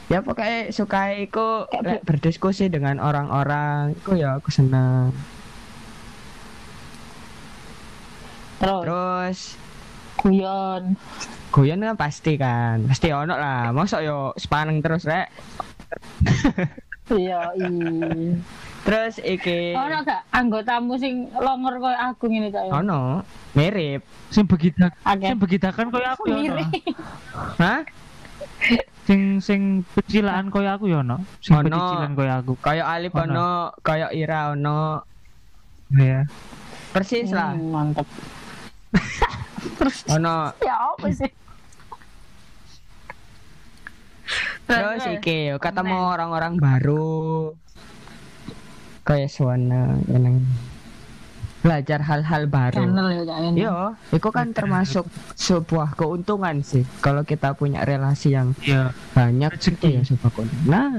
ya 0.06 0.20
pokoknya 0.20 0.70
suka 0.70 1.16
iku 1.16 1.64
lek 1.74 2.04
berdiskusi 2.04 2.68
dengan 2.68 3.00
orang-orang 3.00 3.96
iku 3.96 4.14
ya 4.14 4.36
aku 4.36 4.50
seneng 4.50 5.16
Terus 8.60 8.84
terus 8.84 9.40
guyon. 10.16 10.84
goyan 11.50 11.80
kan 11.82 11.96
pasti 11.96 12.36
kan 12.36 12.84
pasti 12.86 13.10
ono 13.10 13.34
lah 13.34 13.72
masa 13.72 14.00
yo 14.00 14.32
sepaneng 14.36 14.80
terus 14.80 15.04
rek 15.04 15.32
Iya, 17.10 17.52
iya. 17.54 18.34
terus 18.84 19.16
iki 19.18 19.72
Ono 19.72 20.04
gak 20.04 20.28
anggotamu 20.30 20.96
sing 20.96 21.32
longor 21.34 21.80
koyo 21.80 21.96
aku 21.96 22.28
ngene 22.28 22.52
Yon? 22.52 22.72
ono 22.76 23.24
mirip 23.54 24.04
sing 24.28 24.44
begitu 24.44 24.84
Akeh. 25.02 25.32
sing 25.32 25.38
begidakan 25.40 25.88
koyo 25.88 26.08
aku 26.10 26.24
ya 26.28 26.36
ono. 26.36 26.44
Mirip. 26.44 26.68
hah 27.58 27.82
Sing 29.04 29.40
sing 29.40 29.62
pecilaan 29.92 30.48
koyo 30.48 30.72
aku 30.72 30.88
ya 30.88 31.04
ono. 31.04 31.20
Sing 31.38 31.52
Ono. 31.54 31.68
pecicilan 31.68 32.12
koyo 32.16 32.34
aku. 32.34 32.54
Kayak 32.56 32.88
Alif 32.88 33.12
Ono. 33.12 33.24
ono, 33.26 33.50
kayak 33.80 34.12
Ira 34.16 34.56
ono, 34.56 35.04
Iya. 35.92 36.24
persis 36.96 37.28
lah. 37.30 37.52
Hmm, 37.52 37.68
mantep 37.68 38.08
Ono 40.16 40.56
ya 40.60 40.76
apa 40.92 41.08
sih 41.10 41.32
terus 44.64 45.04
iki 45.12 45.52
yo 45.52 45.60
ketemu 45.60 46.00
orang-orang 46.00 46.56
baru. 46.56 47.52
Kayak 49.04 49.30
suana 49.30 50.00
yang 50.06 50.40
belajar 51.60 52.00
hal-hal 52.02 52.44
baru. 52.46 52.76
channel 52.78 53.08
ya 53.10 53.24
Cak. 53.26 53.40
Yo, 53.56 53.76
itu 54.12 54.30
kan 54.30 54.52
termasuk 54.52 55.06
sebuah 55.34 55.92
keuntungan 55.94 56.60
sih 56.60 56.84
kalau 57.00 57.24
kita 57.24 57.52
punya 57.54 57.84
relasi 57.84 58.32
yang 58.32 58.52
Iya. 58.60 58.92
banyak 59.14 59.48
Rezeki. 59.50 59.72
itu 59.74 59.88
ya 59.90 60.02
sebuah 60.06 60.32
keuntungan. 60.34 60.68
Nah, 60.68 60.94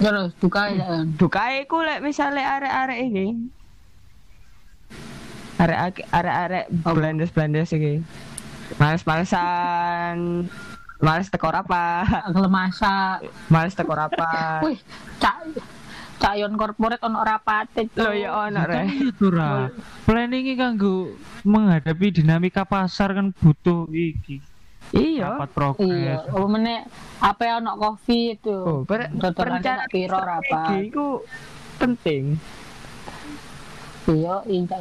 terus 0.00 0.30
buka 0.36 0.62
ya 0.66 0.74
Cak 0.76 0.88
Yon. 0.88 1.06
dukae 1.14 1.58
ku 1.64 1.78
lek 1.78 2.00
misale 2.00 2.40
arek-arek 2.40 2.98
iki. 3.04 3.26
Arek 5.58 5.78
arek-arek 6.08 6.64
blendes-blendes 6.82 7.70
iki. 7.70 7.94
Males-malesan 8.72 10.46
males 11.00 11.32
tekor 11.32 11.56
apa? 11.56 12.04
gelem 12.28 12.52
masak 12.52 13.24
Males 13.48 13.72
tekor 13.72 13.98
apa? 13.98 14.60
wih 14.62 14.76
cak 15.16 15.36
cak 16.20 16.34
yon 16.36 16.52
corporate 16.54 17.00
ono 17.00 17.24
rapate 17.24 17.88
Lo 17.96 18.12
ya 18.12 18.30
ono 18.46 18.60
re. 18.68 18.84
Itu 18.92 19.32
ra. 19.32 19.72
Planning 20.04 20.44
iki 20.44 20.54
kanggo 20.54 21.16
menghadapi 21.48 22.20
dinamika 22.20 22.68
pasar 22.68 23.16
kan 23.16 23.32
butuh 23.32 23.88
iki. 23.88 24.44
Iya. 24.92 25.38
Rapat 25.38 25.50
progres. 25.54 25.86
iya 25.88 26.16
apa 26.28 26.46
meneh 26.50 26.82
apa 27.22 27.42
ya 27.46 27.52
ono 27.62 27.72
kopi 27.78 28.36
itu 28.36 28.52
Oh, 28.52 28.82
per 28.84 29.08
perencanaan 29.08 29.86
piro 29.88 30.18
rapat 30.18 30.82
iku 30.84 31.22
penting. 31.78 32.36
iya 34.10 34.42
iya 34.44 34.76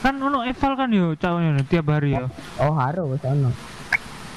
Kan 0.00 0.14
ono 0.18 0.42
eval 0.42 0.72
kan 0.74 0.88
yo 0.90 1.12
cawone 1.14 1.62
tiap 1.68 1.86
hari 1.92 2.16
yo. 2.16 2.26
Oh, 2.58 2.72
harus 2.74 3.20
ono. 3.22 3.52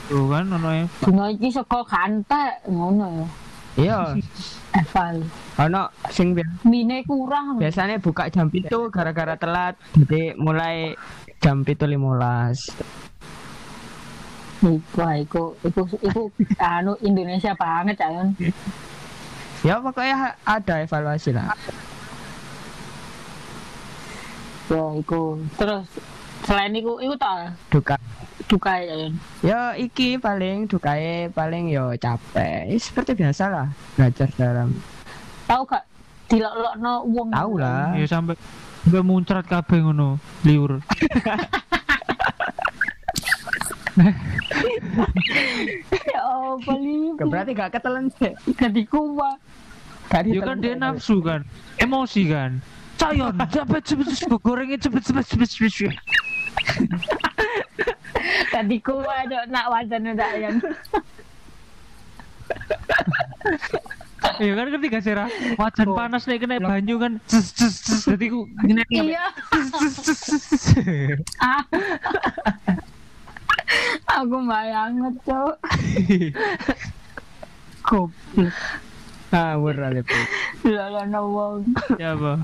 Tuh 0.05 0.29
kan 0.29 0.45
ono 0.47 0.69
eval. 0.69 1.01
dino 1.01 1.25
iki 1.27 1.49
saka 1.49 1.79
kantek 1.81 2.53
ngono 2.69 3.07
ya 3.09 3.27
Iya, 3.75 3.99
eval 4.81 5.15
ono 5.57 5.81
sing 6.07 6.31
mine 6.63 7.01
kurang 7.03 7.57
biasanya 7.57 7.97
buka 7.97 8.29
jam 8.29 8.47
itu 8.49 8.87
gara-gara 8.87 9.35
telat 9.35 9.73
jadi 9.97 10.37
mulai 10.37 10.93
jam 11.39 11.61
itu 11.61 11.83
limolas 11.83 12.69
Wah, 14.97 15.13
iku, 15.13 15.53
iku, 15.61 15.85
iku, 16.01 16.21
anu 16.57 16.97
Indonesia 16.99 17.53
banget, 17.53 18.01
Yon. 18.01 18.33
ya 19.61 19.77
pokoknya 19.77 20.33
ada 20.41 20.81
evaluasi 20.81 21.29
lah 21.29 21.53
Ya, 24.65 24.81
iku. 24.97 25.37
Terus, 25.61 25.85
selain 26.45 26.73
iku, 26.77 27.01
iku 27.01 27.15
tak 27.17 27.57
duka 27.73 27.95
duka 28.45 28.77
ya, 28.77 28.95
ya 29.41 29.61
iki 29.73 30.21
paling 30.21 30.69
dukae 30.69 31.33
paling 31.33 31.73
yo 31.73 31.97
capek 31.97 32.69
Ya, 32.69 32.77
seperti 32.77 33.17
biasa 33.17 33.49
lah 33.49 33.67
belajar 33.97 34.29
dalam 34.37 34.69
Tahu 35.45 35.61
gak? 35.65 35.83
Dilok-lokno 36.25 36.93
wong. 37.05 37.29
tahu 37.33 37.53
lah 37.57 37.93
Ya 37.97 38.05
sampai 38.05 38.37
sampai 38.85 39.01
muncrat 39.01 39.45
kabeh 39.49 39.81
ngono, 39.81 40.21
liur. 40.45 40.77
Ya, 46.05 46.19
oh, 46.27 46.59
beli. 46.59 47.15
berarti 47.15 47.55
gak 47.55 47.79
ketelan 47.79 48.11
sih 48.19 48.35
Jadi 48.59 48.83
gak 48.85 49.39
Ya 50.29 50.41
kan 50.45 50.61
dia 50.61 50.77
nafsu 50.77 51.17
kan, 51.23 51.41
emosi 51.81 52.29
kan. 52.29 52.61
Cayon, 52.95 53.35
cepet 53.49 53.81
cepet 53.83 54.07
cepet 54.15 54.39
gorengnya 54.39 54.77
cepet 54.79 55.01
cepet 55.01 55.25
cepet 55.27 55.49
cepet. 55.49 55.93
Cepet. 56.55 56.89
Jadi 58.53 58.75
kuat, 58.81 59.27
Cak. 59.27 59.45
Nak 59.51 59.65
wajan 59.69 60.15
Cak 60.15 60.31
Yon. 60.39 60.55
Ya 64.41 64.51
kan 64.57 64.67
ketika 64.73 64.97
serah 64.99 65.29
wajan 65.55 65.89
panas 65.93 66.25
nih 66.25 66.41
kena 66.41 66.57
banyu 66.59 66.97
kan. 66.97 67.21
Jadi 68.09 68.25
ku 68.31 68.49
ngene 68.63 68.83
Iya. 68.89 69.25
Ah. 71.39 71.61
Aku 74.23 74.39
bayangin, 74.47 75.13
Cok. 75.23 75.55
Goblok. 77.85 78.55
ngawur 79.35 79.75
lah 79.75 79.91
itu 79.91 80.15
Dilok-lokno 80.63 81.21
wong. 81.27 81.59
Ya 81.99 82.15
apa? 82.15 82.39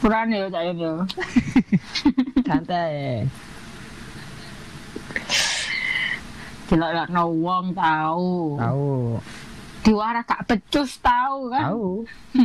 Kurang 0.00 0.32
ya, 0.32 0.48
Yon. 0.48 0.76
ya. 0.80 0.92
Santai 2.48 3.28
Dilok-lokno 6.68 7.22
wong 7.34 7.66
tahu. 7.72 8.56
tahu 8.56 9.16
Diwara 9.80 10.20
gak 10.20 10.44
becus 10.44 11.00
tahu 11.00 11.48
kan. 11.48 11.64
tahu 11.66 12.04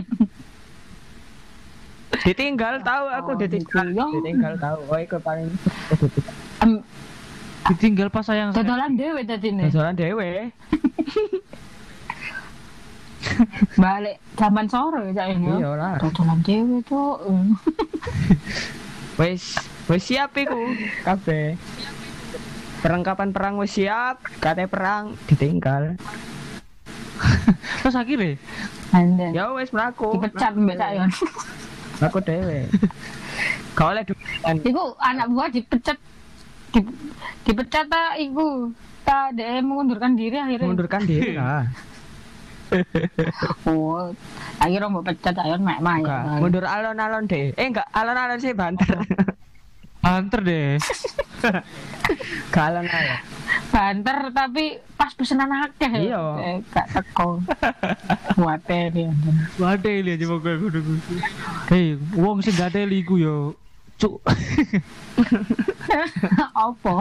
ditinggal 2.23 2.79
tahu 2.79 3.05
aku 3.09 3.29
Oh, 3.29 3.35
ditinggal 3.35 3.83
gitu. 3.89 4.05
ditinggal 4.15 4.53
tahu 4.55 4.79
oh 4.85 4.95
itu 4.95 5.17
paling 5.19 5.49
Em, 6.61 6.79
Ditinggal 7.65 8.07
pas 8.07 8.23
sayang. 8.23 8.51
dodolan 8.51 8.93
dhewe 8.93 9.23
dadi 9.23 9.49
nih. 9.49 9.67
Dodolan 9.67 9.95
dewe 9.95 10.27
Balik 13.75 14.19
zaman 14.33 14.67
sore 14.67 15.09
ya 15.09 15.25
ini. 15.27 15.47
iya 15.53 15.71
lah 15.73 15.95
Dodolan 15.97 16.39
dhewe 16.39 16.79
tuh. 16.81 17.19
wis 19.19 19.55
wis 19.91 20.03
siap 20.07 20.31
iku 20.39 20.59
kabeh. 21.03 21.59
Perlengkapan 22.79 23.31
perang 23.31 23.55
wis 23.59 23.75
siap 23.75 24.23
kate 24.39 24.67
perang 24.67 25.15
ditinggal. 25.27 25.95
Terus 27.83 27.95
akhirnya? 27.95 28.39
Anden. 28.93 29.31
ya 29.33 29.51
wis 29.55 29.71
mlaku. 29.73 30.19
Dipecat 30.19 30.53
mbak 30.55 30.75
Cak 30.77 30.91
Yon. 30.95 31.11
aku 32.03 32.19
dewe 32.19 32.67
gak 33.73 33.87
oleh 33.95 34.03
Iku 34.59 34.83
anak 34.99 35.27
buah 35.31 35.49
dipecat. 35.49 35.97
Di, 36.73 36.79
dipecat 37.47 37.85
ta 37.89 38.15
iku. 38.19 38.69
Ta 39.03 39.31
dia 39.35 39.59
mengundurkan 39.59 40.15
diri 40.15 40.37
akhirnya. 40.39 40.67
mundurkan 40.67 41.03
diri 41.03 41.35
lah. 41.39 41.67
Oh, 43.69 44.09
akhirnya 44.57 44.89
mau 44.89 45.03
pecat 45.05 45.33
Cak 45.35 45.45
Yon 45.47 45.61
mek 45.61 45.79
mek. 45.83 46.03
Enggak, 46.03 46.23
mundur 46.39 46.65
alon-alon 46.65 47.23
deh. 47.27 47.51
Eh 47.53 47.67
enggak 47.67 47.87
alon-alon 47.91 48.39
sih 48.39 48.53
banter 48.55 48.97
banter 50.03 50.39
deh. 50.43 50.75
gak 52.51 52.65
alon-alon 52.71 53.19
Banter 53.71 54.17
tapi 54.35 54.77
pas 54.99 55.11
pesenan 55.15 55.49
akeh. 55.49 56.11
Iya. 56.11 56.23
Eh, 56.39 56.57
Gak 56.71 56.87
teko. 56.91 57.39
Wate 58.37 58.79
dia. 58.91 59.09
Ada 59.59 59.89
ini 59.89 60.19
aja 60.19 60.25
pokoknya 60.27 60.57
kudu 60.59 60.79
kudu. 60.83 61.13
Hei, 61.71 61.95
wong 62.19 62.43
sing 62.43 62.53
gak 62.53 62.75
ada 62.75 62.83
liku 62.83 63.15
yo. 63.15 63.55
Cuk. 63.97 64.19
Apa? 66.67 66.95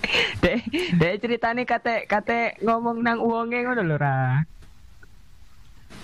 deh 0.42 0.60
deh 0.96 1.14
ceritanya 1.20 1.62
kate 1.68 2.08
kate 2.08 2.56
ngomong 2.64 3.04
nang 3.04 3.20
uangnya 3.20 3.68
ngono 3.68 3.82
lho 3.84 3.96
ra 4.00 4.40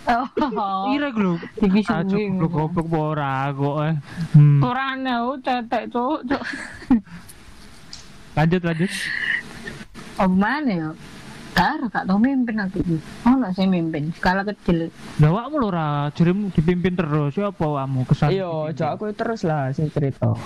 Oh. 0.07 0.87
Ira 0.89 1.11
lho. 1.11 1.35
Iki 1.59 1.81
Ah, 1.85 2.01
suwi. 2.01 2.31
cuk, 2.31 2.47
goblok 2.49 2.87
ora 2.93 3.51
kok. 3.51 3.77
eh. 3.83 3.95
Hmm. 4.33 4.61
Turane 4.61 5.13
oh 5.21 5.35
tetek 5.37 5.91
cuk. 5.91 6.23
cuk. 6.25 6.43
Lanjut 8.33 8.63
lanjut. 8.63 8.91
Oh 10.17 10.29
mana 10.29 10.71
ya? 10.71 10.91
Dar, 11.53 11.81
gak 11.89 12.05
tau 12.05 12.17
mimpin 12.17 12.55
aku 12.55 12.79
iki. 12.79 12.97
Oh, 13.25 13.35
gak 13.37 13.53
sih 13.53 13.65
mimpin. 13.65 14.13
Skala 14.13 14.45
kecil. 14.45 14.93
Lah 15.17 15.29
awakmu 15.31 15.57
lho 15.59 15.69
ra, 15.69 15.89
jarimu 16.11 16.53
dipimpin 16.53 16.93
terus. 16.93 17.33
Ya 17.33 17.49
apa 17.49 17.65
awakmu 17.65 18.05
kesan? 18.05 18.29
iya 18.31 18.45
cok 18.71 18.91
aku 18.93 19.05
terus 19.11 19.41
lah 19.43 19.73
sing 19.73 19.89
cerita 19.89 20.37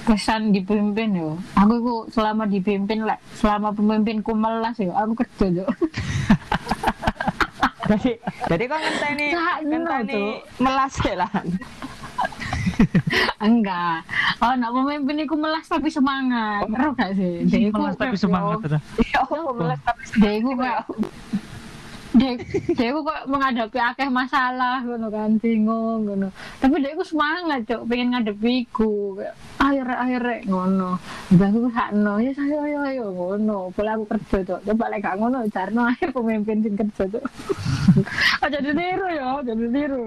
Kesan 0.00 0.50
dipimpin 0.50 1.12
ya. 1.12 1.30
Aku 1.56 1.72
iku 1.76 1.94
selama 2.08 2.46
dipimpin 2.46 3.02
lah, 3.02 3.18
selama 3.34 3.70
pemimpinku 3.70 4.32
melas 4.32 4.74
ya, 4.76 4.94
aku 4.94 5.12
kerja 5.18 5.46
cuk. 5.60 5.68
Jadi 7.88 8.10
jadi 8.48 8.64
kok 8.66 8.78
ngenteni 8.78 9.28
ngenteni 9.64 10.24
melas 10.60 10.94
lah 11.16 11.30
Enggak. 13.40 14.04
Oh, 14.40 14.52
nak 14.56 14.72
pemimpin 14.72 15.24
iku 15.24 15.36
melas 15.36 15.68
tapi 15.68 15.88
semangat. 15.92 16.64
Ngerti 16.68 16.96
gak 16.96 17.10
sih? 17.16 17.32
Dia 17.48 17.58
iku 17.68 17.80
Malas 17.80 17.96
tapi 17.96 18.16
semangat. 18.16 18.58
ya 19.12 19.18
aku 19.24 19.52
melas 19.56 19.80
tapi 19.84 20.02
Dia 20.20 20.32
iku 20.40 20.50
kayak 20.56 20.84
dia 22.20 22.36
dia 22.76 22.92
kok 22.92 23.20
menghadapi 23.24 23.78
akeh 23.80 24.08
masalah 24.12 24.84
ngono 24.84 25.08
kan 25.08 25.40
bingung 25.40 26.04
ngono. 26.04 26.28
Tapi 26.60 26.76
dia 26.78 26.92
ku 26.92 27.00
semangat 27.00 27.64
cok 27.64 27.88
pengen 27.88 28.12
ngadepi 28.12 28.68
rek 29.80 30.00
ayo 30.04 30.16
rek 30.20 30.40
ngono. 30.44 31.00
Aku 31.32 31.72
sakno 31.72 32.20
ya 32.20 32.32
ayo 32.36 32.58
ayo 32.60 32.78
ayo 32.84 33.04
ngono. 33.08 33.72
Boleh 33.72 33.92
aku 33.96 34.04
kerja 34.06 34.38
cok 34.44 34.60
coba 34.68 34.84
lek 34.92 35.00
gak 35.00 35.16
ngono 35.16 35.48
jarno 35.48 35.88
akhir 35.88 36.12
pemimpin 36.12 36.60
sing 36.60 36.74
kerja 36.76 37.04
cok 37.08 37.24
aja 38.44 38.58
ditiru 38.60 39.06
ya 39.08 39.24
aja 39.40 39.52
ditiru. 39.56 40.04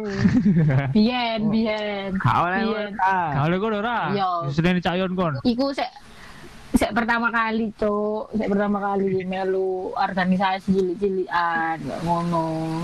Biyen 0.93 1.41
biyen. 1.49 2.11
Kau 2.21 2.45
oleh 2.45 2.93
ah. 3.01 3.33
Kalau 3.43 3.57
kau 3.57 3.69
ora, 3.73 3.97
Iya. 4.13 4.29
sedene 4.53 4.79
cak 4.79 4.95
yon 5.01 5.17
kon. 5.17 5.33
iku 5.43 5.73
sek 5.73 5.89
sek 6.73 6.91
pertama 6.91 7.29
kali 7.29 7.69
cok 7.77 8.33
sek 8.33 8.49
pertama 8.49 8.77
kali 8.81 9.21
melu 9.23 9.93
organisasi 9.93 10.73
cilik-cilikan 10.73 11.77
ngono. 12.01 12.81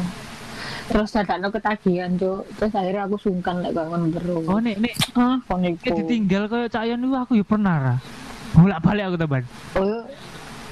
Terus 0.90 1.10
dadakno 1.14 1.50
ketagihan 1.50 2.12
cok 2.18 2.42
terus 2.58 2.74
akhirnya 2.74 3.06
aku 3.10 3.18
sungkan 3.18 3.66
lek 3.66 3.74
kayak 3.74 3.88
ngono 3.90 4.06
terus. 4.14 4.46
Oh 4.46 4.60
nek 4.62 4.78
nek. 4.78 4.94
Ah 5.18 5.38
iku. 5.42 5.96
ditinggal 6.06 6.44
kaya 6.46 6.68
cak 6.70 6.86
itu 6.86 7.10
aku 7.14 7.32
ya 7.38 7.46
pernah 7.46 7.76
ra. 7.78 7.96
Bolak 8.54 8.82
balik 8.82 9.04
aku 9.10 9.18
teman. 9.18 9.44
oh 9.78 10.04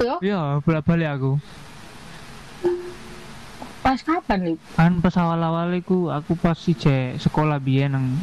yo. 0.02 0.16
Iya, 0.22 0.42
bolak 0.62 0.86
balik 0.86 1.10
aku. 1.18 1.32
pas 3.78 4.04
kapan 4.04 4.52
nih 4.52 4.58
Kan 4.76 5.00
pas 5.00 5.16
awal-awal 5.16 5.72
iku 5.80 6.12
aku 6.12 6.36
pas 6.36 6.60
ije 6.68 7.16
sekolah 7.24 7.56
biyen 7.56 7.96
nang 7.96 8.20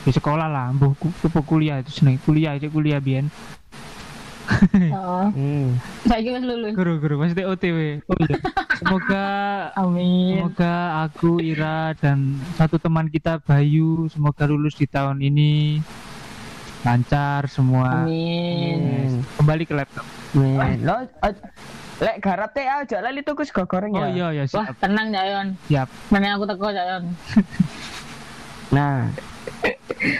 di 0.00 0.16
sekolah 0.16 0.48
lah, 0.48 0.72
mbuh 0.72 0.96
ku, 0.96 1.12
ku- 1.12 1.44
kuliah 1.44 1.84
itu 1.84 1.92
seneng 1.92 2.16
kuliah 2.24 2.56
aja 2.56 2.72
kuliah 2.72 2.96
biyen. 2.96 3.28
Oh 4.94 5.28
Hmm. 5.28 5.76
saya 6.02 6.28
wis 6.30 6.42
lulus 6.42 6.72
Guru-guru 6.72 7.14
pasti 7.18 7.42
OTW. 7.42 7.78
Oh 8.02 8.16
iya. 8.18 8.36
Semoga 8.74 9.26
amin 9.74 10.40
Semoga 10.40 10.74
aku, 11.02 11.30
Ira, 11.38 11.78
dan 11.94 12.18
satu 12.54 12.76
teman 12.76 13.06
kita 13.06 13.40
Bayu, 13.40 14.06
semoga 14.08 14.44
lulus 14.44 14.72
di 14.72 14.84
tahun 14.84 15.18
ini 15.18 15.82
lancar 16.80 17.44
semua. 17.46 18.02
amin 18.02 18.78
Yes. 18.78 19.12
Kembali 19.34 19.62
ke 19.62 19.74
laptop. 19.74 20.06
Men, 20.30 20.80
lo 20.80 20.94
oj- 21.20 21.44
lek 21.98 22.16
garap 22.18 22.52
teh 22.52 22.62
aja 22.62 23.00
lali 23.00 23.20
tuku 23.20 23.42
sego 23.42 23.64
goreng 23.64 23.90
Oh 23.90 24.06
ya. 24.06 24.08
iya 24.08 24.28
ya 24.32 24.44
wah 24.48 24.64
siap. 24.64 24.78
tenang 24.78 25.10
Jayon 25.10 25.46
Siap. 25.66 25.88
mana 26.08 26.32
aku 26.32 26.46
teko 26.46 26.70
Jayon 26.70 27.02
Nah, 28.68 29.08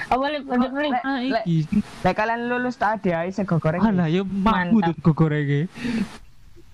apa 0.09 0.24
lip 0.28 0.44
lanjut 0.44 0.72
lip 0.74 0.90
lek 0.90 1.02
lek 1.31 1.44
iki. 1.46 1.78
lek 2.02 2.14
kalian 2.14 2.40
lulus 2.50 2.74
tak 2.74 2.98
ada 3.04 3.22
ae 3.22 3.31
sego 3.31 3.59
goreng. 3.59 3.78
Alah, 3.81 4.09
ya 4.11 4.22
mampu 4.24 4.83
tuh 4.83 5.14
gorengnya. 5.14 5.66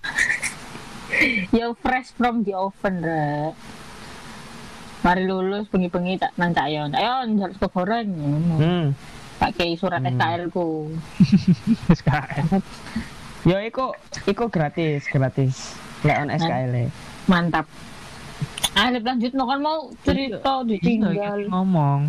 yo 1.57 1.77
fresh 1.79 2.11
from 2.13 2.43
the 2.43 2.53
oven 2.53 3.01
rek 3.01 3.53
mari 5.05 5.29
lulus 5.29 5.69
bengi-bengi 5.69 6.17
tak 6.17 6.33
nang 6.35 6.57
Cak 6.57 6.65
Yon 6.67 6.91
ayo 6.97 7.29
harus 7.39 7.59
ke 7.61 7.69
goreng 7.69 8.09
Hmm. 8.57 8.87
pakai 9.37 9.77
surat 9.77 10.01
Hmm. 10.01 10.17
SKL 10.17 10.43
ku 10.49 10.89
SKS. 12.01 12.57
Yo 13.45 13.61
iku 13.61 13.93
iku 14.25 14.49
gratis, 14.49 15.05
gratis. 15.05 15.77
Lek 16.01 16.17
on 16.17 16.33
SKL. 16.33 16.73
-e. 16.73 16.87
mantap 17.25 17.69
ah 18.75 18.89
lanjut 18.91 19.33
no 19.33 19.45
kan 19.45 19.61
mau 19.61 19.89
cerita 20.03 20.41
Iya, 20.65 20.67
ditinggal 20.67 21.13
iki 21.39 21.53
ngomong. 21.53 22.01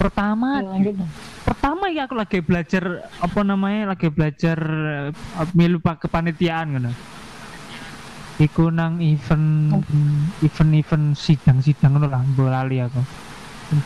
Pertama, 0.00 0.64
no. 0.64 1.04
pertama 1.44 1.92
ya 1.92 2.08
aku 2.08 2.16
lagi 2.16 2.40
belajar 2.40 3.04
apa 3.20 3.40
namanya 3.44 3.92
lagi 3.92 4.08
belajar 4.08 4.56
eh, 5.12 5.48
milu 5.52 5.76
pak 5.76 6.08
kepanitiaan 6.08 6.72
ngono. 6.72 6.92
Iku 8.40 8.72
nang 8.72 9.04
event 9.04 9.76
event-event 10.40 11.12
sidang-sidang 11.12 12.00
ngono 12.00 12.08
lah, 12.08 12.24
mbok 12.24 12.48
lali 12.48 12.80
aku. 12.80 12.96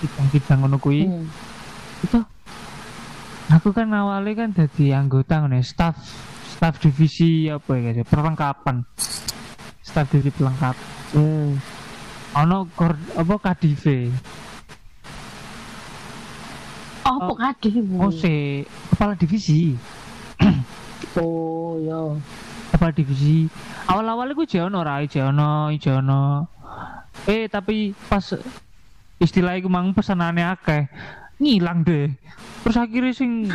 Sidang-sidang 0.06 0.62
ngono 0.62 0.78
kuwi. 0.78 1.02
Hmm. 1.02 1.26
Itu 2.06 2.22
aku 3.50 3.74
kan 3.74 3.90
awalnya 3.90 4.46
kan 4.46 4.54
jadi 4.54 5.02
anggota 5.02 5.42
ngono 5.42 5.58
ya, 5.58 5.66
staff 5.66 5.98
staff 6.46 6.78
divisi 6.78 7.50
apa 7.50 7.74
ya 7.74 7.90
guys, 7.90 8.06
perlengkapan. 8.06 8.86
Staff 9.82 10.14
divisi 10.14 10.30
pelengkap. 10.30 10.78
Hmm. 11.18 11.58
Ono 12.38 12.70
kor, 12.70 12.94
apa 13.18 13.34
KDV. 13.50 14.14
Oh 17.04 17.16
apa 17.20 17.32
kadih 17.52 17.84
Oh, 18.00 18.10
se 18.10 18.64
kepala 18.92 19.12
divisi. 19.16 19.76
oh 21.20 21.76
yo 21.80 22.18
kepala 22.72 22.90
divisi. 22.90 23.46
Awal-awal 23.86 24.32
gue 24.32 24.48
jono 24.48 24.80
rai 24.80 25.06
jono 25.06 25.68
jono 25.76 26.48
eh 27.28 27.46
tapi 27.46 27.94
pas 28.10 28.34
istilah 29.22 29.54
iku 29.56 29.70
mang 29.70 29.94
pesanane 29.94 30.42
akeh 30.42 30.88
ngilang 31.38 31.84
deh. 31.84 32.10
Terus 32.64 32.76
akhirnya 32.80 33.12
sing 33.12 33.52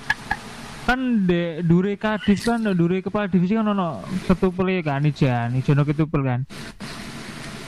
kan 0.86 1.26
de 1.26 1.66
dure 1.66 1.98
kadif 1.98 2.46
kan 2.46 2.62
dure 2.62 3.02
kepala 3.02 3.26
divisi 3.26 3.58
kan 3.58 3.66
ono 3.66 4.06
ketupel 4.30 4.70
ya 4.70 4.80
kan 4.86 5.02
ijan 5.02 5.56
ijono 5.58 5.82
ketupel 5.82 6.22
kan? 6.22 6.40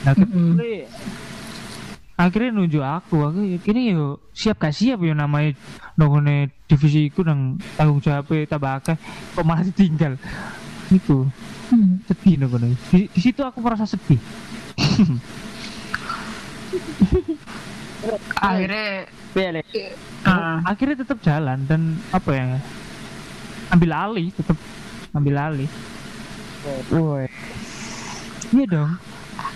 Nah 0.07 0.13
ketupel 0.15 0.87
akhirnya 2.19 2.51
nunjuk 2.51 2.83
aku 2.83 3.15
aku 3.31 3.39
ini 3.71 3.95
yo 3.95 4.19
siap 4.35 4.59
gak 4.59 4.75
siap 4.75 4.99
yo 4.99 5.15
namanya 5.15 5.55
nongone 5.95 6.51
divisi 6.67 7.07
iku 7.07 7.23
nang 7.23 7.55
tanggung 7.79 8.03
jawab 8.03 8.27
tambah 8.27 8.71
akeh 8.83 8.97
kok 9.33 9.45
malah 9.47 9.63
ditinggal. 9.63 10.19
Itu 10.91 11.31
Hmm. 11.69 12.01
sedih 12.09 12.49
kono. 12.49 12.65
di, 12.89 13.05
di 13.13 13.19
situ 13.21 13.45
aku 13.45 13.61
merasa 13.61 13.85
sedih. 13.85 14.17
Akhirnya 18.41 19.05
ah, 20.25 20.65
akhirnya 20.65 21.05
tetap 21.05 21.21
jalan 21.21 21.61
dan 21.69 21.99
apa 22.09 22.29
ya 22.33 22.57
ambil 23.69 23.91
alih 23.93 24.33
tetap 24.33 24.57
ambil 25.13 25.35
alih. 25.37 25.69
Woi. 26.89 27.29
iya 28.49 28.65
dong 28.65 28.91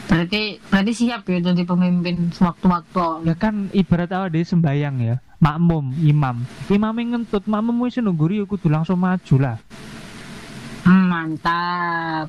berarti 0.07 0.59
berarti 0.67 0.91
siap 0.93 1.25
ya 1.27 1.39
jadi 1.39 1.63
pemimpin 1.63 2.29
sewaktu-waktu. 2.31 3.27
Ya 3.27 3.35
kan 3.35 3.71
ibarat 3.71 4.11
awal 4.11 4.29
dia 4.29 4.43
sembayang 4.43 4.95
ya. 4.99 5.15
Makmum 5.43 5.95
imam. 5.99 6.47
Imam 6.71 6.93
yang 6.95 7.09
ngentut 7.19 7.43
makmum 7.47 7.83
wis 7.83 7.99
nunggu 7.99 8.31
riyo 8.31 8.43
kudu 8.47 8.71
langsung 8.71 8.99
maju 8.99 9.35
lah. 9.39 9.57
Hmm, 10.83 11.07
mantap. 11.11 12.27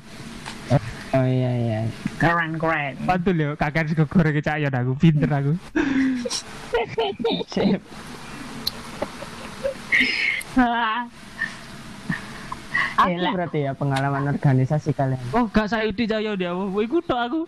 Oh 1.15 1.23
iya 1.23 1.51
iya. 1.55 1.79
keren 2.19 2.59
keren. 2.59 2.99
Pantul 3.07 3.39
ya 3.39 3.55
kakak 3.55 3.87
sego 3.87 4.03
goreng 4.03 4.35
kecaya 4.35 4.67
aku 4.67 4.93
pinter 4.99 5.31
aku. 5.31 5.53
Sip. 7.55 7.79
Aku 12.95 13.11
Gila. 13.11 13.31
berarti 13.35 13.59
ya 13.67 13.75
pengalaman 13.75 14.23
organisasi 14.29 14.95
kalian. 14.95 15.19
oh 15.35 15.45
gak 15.51 15.67
saya 15.67 15.91
di 15.91 16.07
jaya 16.07 16.31
dia. 16.33 16.55
Mau 16.55 16.79
ikut 16.79 17.03
tok 17.03 17.19
aku. 17.19 17.41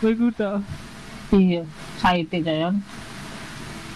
Ikut 0.00 0.34
tok. 0.34 0.62
Iya 1.34 1.66
saya 1.98 2.22
Jayon 2.22 2.78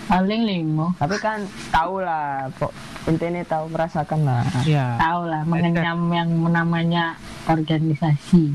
paling 0.08 0.42
limo 0.42 0.96
Tapi 0.96 1.20
kan 1.20 1.44
tahu 1.68 2.00
lah, 2.00 2.48
kok 2.56 2.72
intinya 3.04 3.44
tahu 3.44 3.68
merasakan 3.68 4.24
lah. 4.24 4.40
ya 4.64 4.96
tahu 4.96 5.28
lah 5.28 5.44
mengenyam 5.44 6.00
yang 6.08 6.32
namanya 6.48 7.12
organisasi 7.44 8.48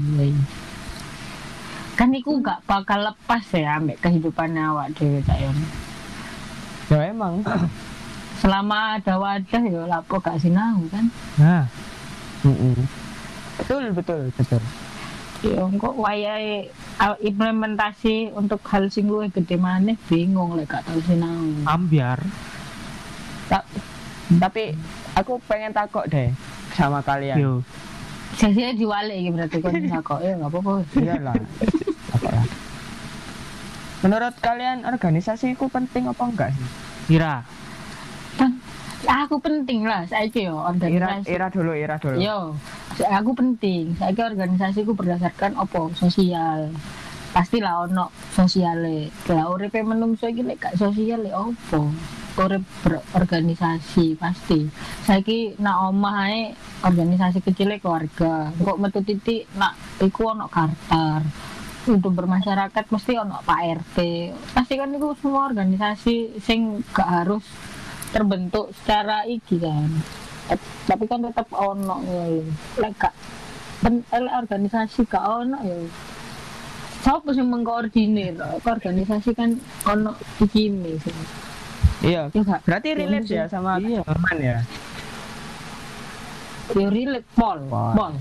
kan 1.93 2.09
itu 2.09 2.33
gak 2.41 2.65
bakal 2.65 2.97
lepas 2.99 3.45
ya 3.53 3.77
ambek 3.77 4.01
kehidupan 4.01 4.57
awak 4.57 4.89
dewe 4.97 5.21
Jayon 5.21 5.53
Ya 6.89 6.99
emang. 7.07 7.45
selama 8.41 8.99
ada 8.99 9.15
wadah 9.15 9.63
ya 9.63 9.81
lapo 9.87 10.19
gak 10.19 10.35
sinau 10.35 10.81
kan? 10.89 11.05
Nah 11.37 11.63
Mm-mm. 12.43 12.75
Betul 13.59 13.83
betul 13.91 14.21
betul. 14.33 14.61
ya 15.43 15.59
kok 15.67 15.95
wayai 15.99 16.71
uh, 16.97 17.19
implementasi 17.19 18.31
untuk 18.31 18.63
hal 18.63 18.87
sing 18.87 19.11
luwih 19.11 19.27
gede 19.27 19.59
maneh 19.59 19.99
bingung 20.07 20.55
lek 20.55 20.71
gak 20.71 20.87
tau 20.87 20.95
sinau 21.03 21.35
ambiar 21.67 22.15
Ta- 23.51 23.67
tapi 24.39 24.71
aku 25.13 25.35
pengen 25.43 25.75
takut 25.75 26.07
deh 26.07 26.31
sama 26.71 27.03
kalian. 27.03 27.35
yo 27.35 27.53
Sesinya 28.33 28.71
diwalik 28.71 29.13
iki 29.13 29.29
berarti 29.29 29.57
kon 29.59 29.75
kok 30.01 30.19
ya 30.23 30.33
nggak 30.33 30.49
apa-apa. 30.49 30.73
Iyalah. 30.97 31.35
Apa 32.17 32.29
lah. 32.33 32.45
Menurut 34.01 34.33
kalian 34.39 34.83
organisasi 34.83 35.53
itu 35.53 35.69
penting 35.69 36.07
apa 36.07 36.23
enggak 36.23 36.49
sih? 36.55 36.67
kira 37.05 37.43
Kan 38.33 38.57
aku 39.07 39.35
penting 39.43 39.83
lah 39.83 40.07
saiki 40.07 40.47
yo 40.47 40.59
Ira, 40.59 40.69
organisasi. 40.71 41.27
ira 41.31 41.47
dulu, 41.51 41.71
ira 41.75 41.95
dulu. 41.99 42.17
Yo, 42.19 42.55
aku 42.99 43.31
penting. 43.35 43.95
Saiki 43.99 44.21
organisasiku 44.23 44.95
berdasarkan 44.95 45.59
opo 45.59 45.91
sosial. 45.95 46.71
Pastilah 47.33 47.89
ono 47.89 48.13
sosiale. 48.31 49.09
Lah 49.27 49.49
uripe 49.49 49.81
menungso 49.81 50.29
iki 50.29 50.45
lek 50.45 50.61
gak 50.61 50.75
sosial 50.77 51.25
lek 51.25 51.35
opo? 51.35 51.89
urip 52.33 52.65
berorganisasi 52.81 54.17
pasti 54.17 54.65
saiki 55.05 55.53
nak 55.61 55.93
omah 55.93 56.33
ae 56.33 56.41
organisasi 56.81 57.45
kecil 57.45 57.77
keluarga 57.77 58.49
kok 58.49 58.79
metu 58.81 59.05
titik 59.05 59.45
nak 59.53 59.77
iku 60.01 60.33
ono 60.33 60.49
kartar 60.49 61.21
untuk 61.85 62.15
bermasyarakat 62.15 62.89
mesti 62.89 63.13
ono 63.21 63.37
Pak 63.45 63.59
RT 63.85 63.97
pasti 64.55 64.73
kan 64.79 64.89
itu 64.89 65.13
semua 65.21 65.45
organisasi 65.51 66.41
sing 66.41 66.81
gak 66.89 67.05
harus 67.21 67.45
terbentuk 68.13 68.69
secara 68.77 69.25
iki 69.25 69.57
kan. 69.57 69.89
Tapi 70.85 71.03
kan 71.09 71.25
tetap 71.25 71.49
ono 71.49 71.97
ya 72.05 72.23
lek 72.77 72.93
gak 72.95 73.13
organisasi 74.13 75.09
gak 75.09 75.25
ono 75.25 75.57
ya. 75.65 75.75
Siapa 77.03 77.35
sih 77.35 77.43
mengkoordinir? 77.43 78.37
Organisasi 78.63 79.33
kan 79.33 79.57
ono 79.83 80.13
iki 80.37 80.69
nih 80.69 80.95
sih. 81.01 81.15
Iya. 82.03 82.29
Ya 82.29 82.61
berarti 82.61 82.89
relate 82.93 83.27
ya 83.27 83.43
sama 83.49 83.81
Iya. 83.81 84.05
teman 84.05 84.37
ya? 84.37 84.57
Ya 86.77 86.87
relate 86.87 87.27
pol. 87.33 87.59
Pol. 87.67 87.91
pol 87.97 88.13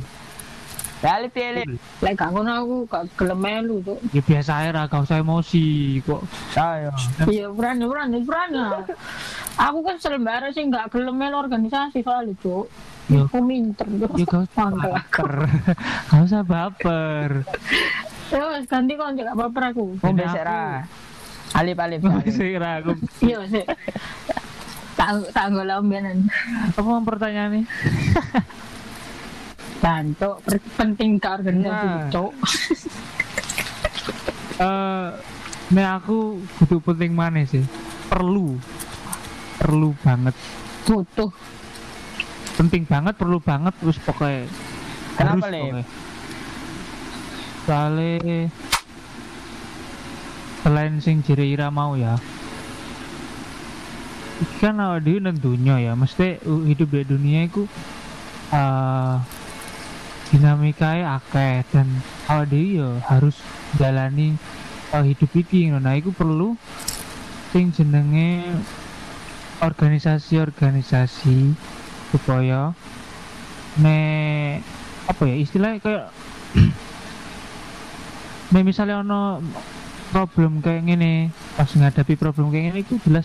reality 1.02 1.40
elit 1.42 1.66
lek 1.98 2.14
gak 2.14 2.30
ngono 2.30 2.50
aku 2.62 2.76
gak 2.86 3.02
gelem 3.18 3.42
melu 3.42 3.82
tuh 3.82 3.98
ya 4.14 4.22
biasa 4.22 4.50
aja 4.62 4.70
lah 4.70 4.84
gak 4.86 5.02
usah 5.02 5.18
emosi 5.18 5.98
kok. 6.06 6.22
Ayo 6.54 6.94
iya 7.26 7.50
berani 7.50 7.84
berani 7.90 8.22
berani 8.22 8.58
aku 9.54 9.78
kan 9.82 9.96
selembara 9.96 10.48
sih 10.50 10.64
gak 10.66 10.90
gelem 10.90 11.14
melu 11.14 11.36
organisasi 11.38 12.00
soalnya 12.00 12.34
tuh 12.38 12.64
Yo. 13.06 13.26
aku 13.26 13.42
minter. 13.42 13.84
Tuh 13.84 14.08
ya 14.14 14.24
gak 14.24 14.42
usah 14.46 14.56
Mangkel. 14.70 14.92
baper. 14.94 15.32
Gak 16.08 16.20
usah 16.22 16.42
baper. 16.42 17.30
Ya 18.30 18.42
wes 18.48 18.64
ganti 18.64 18.92
kon 18.94 19.12
gak 19.12 19.34
apa-apa 19.34 19.60
aku. 19.70 19.84
Aku- 19.98 20.32
sera 20.32 20.86
alip 21.52 21.76
alip 21.76 22.00
sih 22.24 22.56
aku 22.56 22.96
iya 23.20 23.44
sih 23.44 23.60
golek 25.52 25.76
ombenan 25.76 26.32
apa 26.72 26.80
mau 26.80 27.04
pertanyaannya? 27.04 27.68
Tanto 29.84 30.40
penting 30.78 31.20
ke 31.20 31.28
organisasi 31.28 31.68
Nah. 31.84 32.08
cok 32.08 32.32
eh 34.56 35.08
nek 35.72 35.88
aku 35.98 36.40
butuh 36.56 36.80
penting 36.86 37.12
mana 37.12 37.44
sih? 37.44 37.66
Perlu 38.08 38.56
perlu 39.62 39.94
banget 40.02 40.34
butuh 40.82 41.30
penting 42.58 42.82
banget 42.82 43.14
perlu 43.14 43.38
banget 43.38 43.70
terus 43.78 43.98
pokoknya 44.02 44.50
Kenapa, 45.14 45.46
pokoknya. 45.46 45.84
soalnya 47.62 48.50
selain 50.66 50.98
sing 50.98 51.22
jere 51.22 51.46
ira 51.46 51.70
mau 51.70 51.94
ya 51.94 52.18
kan 54.58 54.74
awak 54.82 55.06
dhewe 55.06 55.22
nang 55.22 55.38
dunya 55.38 55.78
ya 55.78 55.92
mesti 55.94 56.42
uh, 56.42 56.66
hidup 56.66 56.90
di 56.90 57.06
dunia 57.06 57.46
itu 57.46 57.62
eh 58.50 59.14
dinamikanya 60.34 61.22
akeh 61.22 61.62
dan 61.70 61.86
awak 62.26 62.50
dhewe 62.50 62.82
ya 62.82 62.88
harus 63.06 63.38
jalani 63.78 64.34
uh, 64.90 65.06
hidup 65.06 65.30
iki 65.38 65.70
ngono. 65.70 65.86
nah 65.86 65.94
iku 65.94 66.10
perlu 66.10 66.58
sing 67.54 67.70
jenenge 67.70 68.42
organisasi-organisasi 69.62 71.54
supaya 72.10 72.74
ne 73.78 73.98
apa 75.06 75.22
ya 75.24 75.36
istilahnya 75.38 75.78
kayak 75.80 76.04
ne 78.52 78.60
misalnya 78.66 79.00
ono 79.00 79.40
problem 80.12 80.60
kayak 80.60 80.84
gini 80.84 81.32
pas 81.56 81.70
menghadapi 81.72 82.14
problem 82.20 82.52
kayak 82.52 82.74
gini 82.74 82.80
itu 82.84 83.00
jelas 83.08 83.24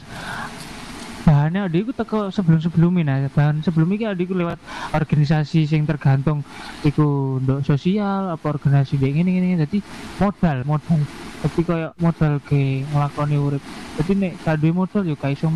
bahannya 1.27 1.67
adikku 1.67 1.91
teko 1.91 2.31
sebelum 2.31 2.63
sebelumnya 2.63 3.03
nah 3.03 3.27
bahan 3.27 3.59
sebelum 3.59 3.91
ini 3.91 4.07
adikku 4.07 4.31
lewat 4.31 4.55
organisasi 4.95 5.67
yang 5.67 5.83
tergantung 5.83 6.47
iku 6.87 7.35
untuk 7.43 7.67
sosial 7.67 8.31
apa 8.31 8.47
organisasi 8.47 8.95
kayak 8.95 9.19
gini 9.19 9.29
gini 9.35 9.59
jadi 9.59 9.83
modal 10.23 10.63
modal. 10.63 11.03
Tapi 11.37 11.61
kayak 11.61 11.93
modal 12.01 12.41
ke 12.41 12.81
ngelakoni 12.89 13.37
urip. 13.37 13.61
Jadi 14.01 14.11
nek 14.17 14.33
kadue 14.41 14.73
modal 14.73 15.05
yuk 15.05 15.21
kayak 15.21 15.37
iso 15.37 15.53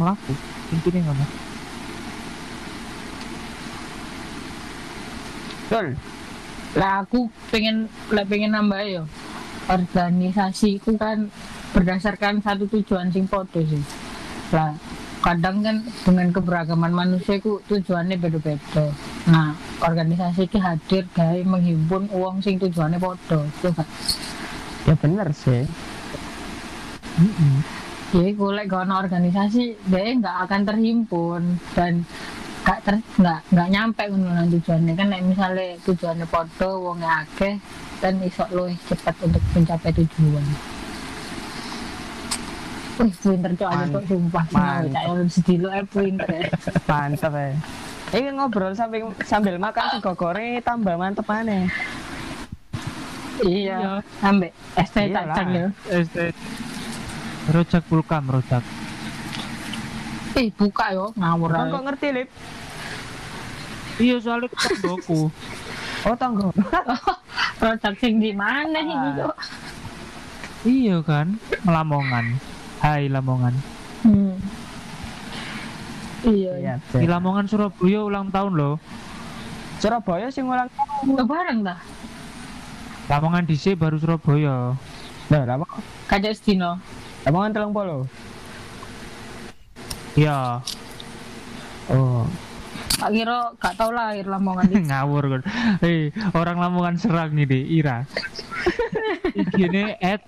melaku 0.71 0.87
intinya 0.87 1.01
ngono 1.11 1.25
betul. 5.71 5.87
Lah 6.75 7.03
aku 7.03 7.31
pengen 7.51 7.87
lah 8.11 8.27
pengen 8.27 8.51
nambah 8.51 8.83
ya. 8.83 9.03
Organisasi 9.71 10.83
itu 10.83 10.99
kan 10.99 11.31
berdasarkan 11.71 12.43
satu 12.43 12.67
tujuan 12.67 13.07
sing 13.11 13.23
podo 13.23 13.63
sih. 13.63 13.79
Lah 14.51 14.75
kadang 15.23 15.63
kan 15.63 15.79
dengan 16.03 16.27
keberagaman 16.35 16.91
manusia 16.91 17.39
itu 17.39 17.63
tujuannya 17.71 18.19
beda-beda. 18.19 18.91
Nah 19.31 19.55
organisasi 19.79 20.51
itu 20.51 20.59
hadir 20.59 21.07
dari 21.15 21.47
menghimpun 21.47 22.11
uang 22.11 22.43
sing 22.43 22.59
tujuannya 22.59 22.99
podo 22.99 23.47
itu 23.47 23.71
kan 23.71 23.87
ya 24.87 24.95
bener 24.99 25.27
sih. 25.31 25.63
Mm-mm. 27.15 27.63
Jadi 28.11 28.31
golek 28.35 28.67
gak 28.67 28.83
ono 28.87 28.95
organisasi 28.99 29.87
dia 29.87 30.11
nggak 30.19 30.37
akan 30.47 30.61
terhimpun 30.67 31.41
dan 31.71 32.03
gak 32.61 32.79
ter 32.85 32.95
nggak 33.17 33.39
nggak 33.55 33.67
nyampe 33.71 34.03
ngono 34.11 34.43
tujuannya. 34.51 34.93
Kan 34.93 35.07
nek 35.09 35.21
misalnya 35.25 35.79
tujuannya 35.87 36.27
podo 36.27 36.69
wongnya 36.91 37.25
akeh 37.25 37.55
dan 38.03 38.19
iso 38.21 38.45
luwih 38.51 38.75
cepat 38.85 39.15
untuk 39.23 39.41
mencapai 39.55 39.91
tujuan. 39.95 40.45
Wih, 43.01 43.13
pinter 43.17 43.51
cok. 43.57 43.69
Aja 43.71 43.85
cok 43.89 44.03
sumpah. 44.05 44.45
Mantap. 44.53 44.93
Cak 44.93 45.03
yang 45.09 45.29
sedih 45.31 45.57
lo 45.63 45.69
eh 45.73 45.85
pinter. 45.87 46.29
Mantep 46.85 47.33
ya 47.33 47.49
ini 48.11 48.29
ngobrol 48.35 48.75
sambil 48.75 49.07
sambil 49.23 49.55
makan 49.55 49.87
sego 49.95 50.11
goreng 50.19 50.59
tambah 50.59 50.95
mantep 50.99 51.23
mana 51.27 51.67
Iya, 53.41 54.05
ambek 54.21 54.53
ST 54.77 55.09
Iyalah. 55.09 55.33
cacang 55.33 55.49
ya. 55.49 55.67
ST 55.89 56.29
Rojak 57.51 57.83
Pulkam 57.85 58.23
Rojak. 58.27 58.63
Eh, 60.31 60.47
buka 60.55 60.95
yo 60.95 61.11
ngawur 61.19 61.51
ae. 61.51 61.67
kok 61.67 61.83
ngerti 61.83 62.07
lip? 62.15 62.29
Iya 63.99 64.15
soalnya 64.17 64.47
itu 64.47 64.55
tanggoku. 64.57 65.21
Oh 66.01 66.17
tanggo. 66.17 66.49
Produk 67.61 67.93
sing 68.01 68.17
di 68.17 68.33
mana 68.33 68.73
Ah. 68.81 69.13
cok? 69.13 69.35
iya 70.65 70.97
kan? 71.05 71.37
Lamongan. 71.61 72.41
Hai 72.81 73.05
Lamongan. 73.05 73.53
Hmm. 74.01 74.33
Iya, 76.25 76.51
iya. 76.57 76.73
Di 76.89 77.05
Lamongan 77.05 77.45
Surabaya 77.45 78.01
ulang 78.01 78.33
tahun 78.33 78.57
loh. 78.57 78.75
Surabaya 79.77 80.33
sing 80.33 80.49
ulang 80.49 80.73
tahun. 80.73 81.05
Udah 81.13 81.25
bareng 81.29 81.59
dah. 81.61 81.77
Lamongan 83.05 83.45
DC 83.45 83.77
baru 83.77 84.01
Surabaya. 84.01 84.73
Lah 85.29 85.41
apa 85.45 85.65
Kajak 86.09 86.33
Stino. 86.33 86.81
Lamongan 87.21 87.53
telung 87.53 87.73
polo? 87.73 88.09
Iya. 90.17 90.59
Oh. 91.91 92.25
Tak 92.97 93.09
kira 93.13 93.49
gak 93.57 93.75
tau 93.77 93.89
lahir 93.89 94.25
Lamongan 94.29 94.69
iki. 94.73 94.85
ngawur 94.85 95.23
kan 95.25 95.41
eh 95.81 96.13
orang 96.33 96.57
Lamongan 96.61 96.95
serang 96.97 97.33
nih 97.33 97.45
deh 97.49 97.63
Ira. 97.65 98.05
Ini 99.57 99.97
at 99.97 100.21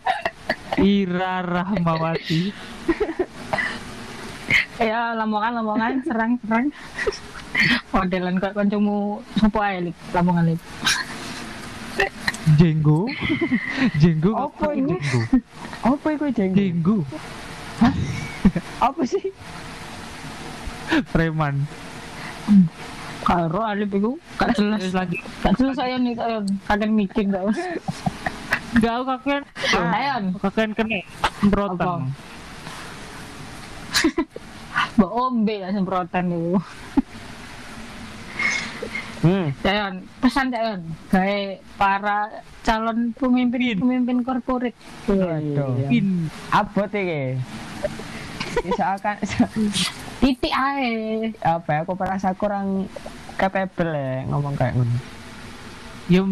Ira 0.81 1.45
Rahmawati. 1.45 2.49
Ya 4.81 5.13
Lamongan 5.13 5.61
Lamongan 5.61 5.93
serang 6.01 6.31
serang. 6.41 6.65
Modelan 7.93 8.41
kok 8.41 8.57
kancamu 8.57 9.21
sopo 9.37 9.61
ae 9.61 9.89
lip 9.89 9.97
Lamongan 10.13 10.53
lip. 10.53 10.61
Jenggo 12.59 13.07
Jenggo 14.01 14.31
Apa 14.35 14.73
ini? 14.75 14.95
Jenggo 14.99 15.21
apa 15.83 16.07
itu 16.13 16.25
jenggo 16.31 16.57
Jenggo 16.57 16.97
apa 18.79 19.01
sih? 19.07 19.33
Preman. 21.09 21.65
Karo 23.23 23.63
alip 23.63 23.89
iku 23.95 24.19
gak 24.35 24.53
jelas. 24.59 24.91
lanjut. 24.91 25.19
Gak 25.41 25.53
jelas 25.57 25.75
saya 25.79 25.95
nih 25.95 26.13
saya 26.13 26.37
kadang 26.67 26.91
mikir 26.93 27.23
gak. 27.31 27.55
enggak 28.75 28.93
aku 28.99 29.03
kakek. 29.15 29.41
Ayon, 29.79 30.23
kakek 30.37 30.65
kena. 30.75 30.99
Semprotan. 31.39 31.99
Mbok 34.99 35.11
ombe 35.15 35.55
ya 35.63 35.69
semprotan 35.71 36.25
itu. 36.29 36.59
Hmm. 39.23 39.47
Jayon, 39.63 39.93
pesan 40.19 40.51
Jayon, 40.51 40.79
gawe 41.09 41.39
para 41.79 42.43
calon 42.63 43.11
pemimpin 43.19 43.75
pemimpin 43.77 44.23
korporat. 44.23 44.73
Waduh. 45.05 45.75
pin. 45.91 46.31
Abot 46.49 46.89
iki. 46.89 47.37
Bisa 48.63 48.95
akan 48.95 49.15
Titik 50.23 50.55
ae. 50.55 51.35
apa 51.43 51.67
ya 51.67 51.79
aku 51.83 51.99
merasa 51.99 52.31
kurang 52.31 52.87
capable 53.35 53.91
ya 53.91 54.23
ngomong 54.31 54.55
kayak 54.55 54.79
ngono. 54.79 54.95
Ya 56.07 56.23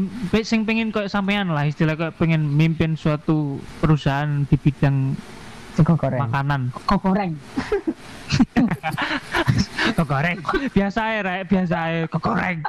sing 0.48 0.64
pengen 0.64 0.96
kayak 0.96 1.12
sampean 1.12 1.52
lah 1.52 1.68
istilah 1.68 2.00
kayak 2.00 2.16
pengen 2.16 2.56
mimpin 2.56 2.96
suatu 2.96 3.60
perusahaan 3.84 4.48
di 4.48 4.56
bidang 4.56 5.20
sego 5.76 6.00
goreng. 6.00 6.24
makanan. 6.24 6.62
Kok 6.88 7.00
goreng. 7.04 7.36
Kok 10.00 10.08
goreng. 10.08 10.40
Biasa 10.72 11.02
ya 11.20 11.22
rek. 11.28 11.52
Biasa 11.52 11.78
ya 11.92 12.02
kok 12.08 12.24
goreng 12.24 12.64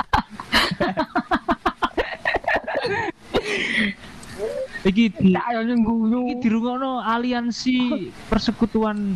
iki 4.82 5.14
di 5.14 5.30
iki 5.30 6.34
dirungokno 6.42 7.06
aliansi 7.06 8.10
persekutuan 8.26 9.14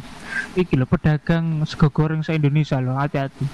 iki 0.55 0.79
lho 0.79 0.87
pedagang 0.87 1.67
sego 1.67 1.91
goreng 1.91 2.23
se 2.23 2.39
Indonesia 2.39 2.79
lho 2.79 2.95
hati-hati 2.95 3.45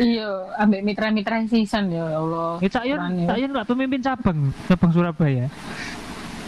iya. 0.00 0.28
ambek 0.60 0.84
mitra-mitra 0.84 1.40
sisan 1.48 1.88
ya 1.88 2.04
Allah 2.04 2.60
ya 2.60 2.68
Cak 2.68 2.84
Yon 2.84 3.00
ya. 3.24 3.26
Cak 3.32 3.38
Yon 3.40 3.50
nggak 3.56 3.68
pemimpin 3.68 4.00
cabang 4.04 4.38
cabang 4.68 4.90
Surabaya 4.92 5.48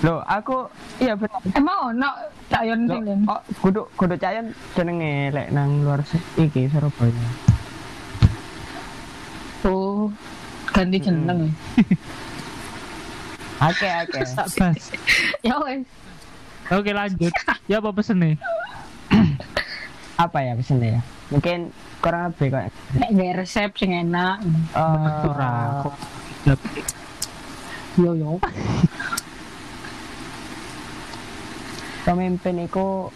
Loh, 0.05 0.21
aku 0.29 0.69
iya 1.01 1.17
benar. 1.17 1.41
emang 1.57 1.97
ono 1.97 2.11
tak 2.53 2.69
yo 2.69 2.77
Loh, 2.77 3.01
ning 3.01 3.25
oh, 3.25 3.41
kudu 3.65 3.89
kudu 3.97 4.21
cayan 4.21 4.53
jenenge 4.77 5.33
lek 5.33 5.49
nang 5.49 5.81
luar 5.81 6.05
iki 6.37 6.69
Surabaya. 6.69 7.54
Oh 9.65 10.13
ganti 10.71 10.99
jeneng. 11.01 11.51
Oke, 13.65 13.87
oke. 13.87 14.21
tak 14.35 14.49
bas. 14.61 14.85
ya 15.41 15.57
wes. 15.63 15.87
Oke 16.69 16.91
lanjut. 16.91 17.33
Ya 17.71 17.81
apa 17.81 17.97
pesen 17.97 18.21
nih 18.21 18.35
Apa 20.25 20.45
ya 20.45 20.53
pesannya 20.59 20.99
ya? 20.99 21.01
Mungkin 21.33 21.73
kurang 22.05 22.35
lebih 22.35 22.53
kok. 22.53 22.71
nek 23.01 23.11
gawe 23.15 23.33
resep 23.41 23.71
sing 23.79 23.91
enak. 23.97 24.45
Eh, 24.77 25.29
ora 25.33 25.81
kok 25.87 25.97
yo 27.97 28.11
yo. 28.15 28.33
Pemimpin 32.05 32.69
itu 32.69 33.09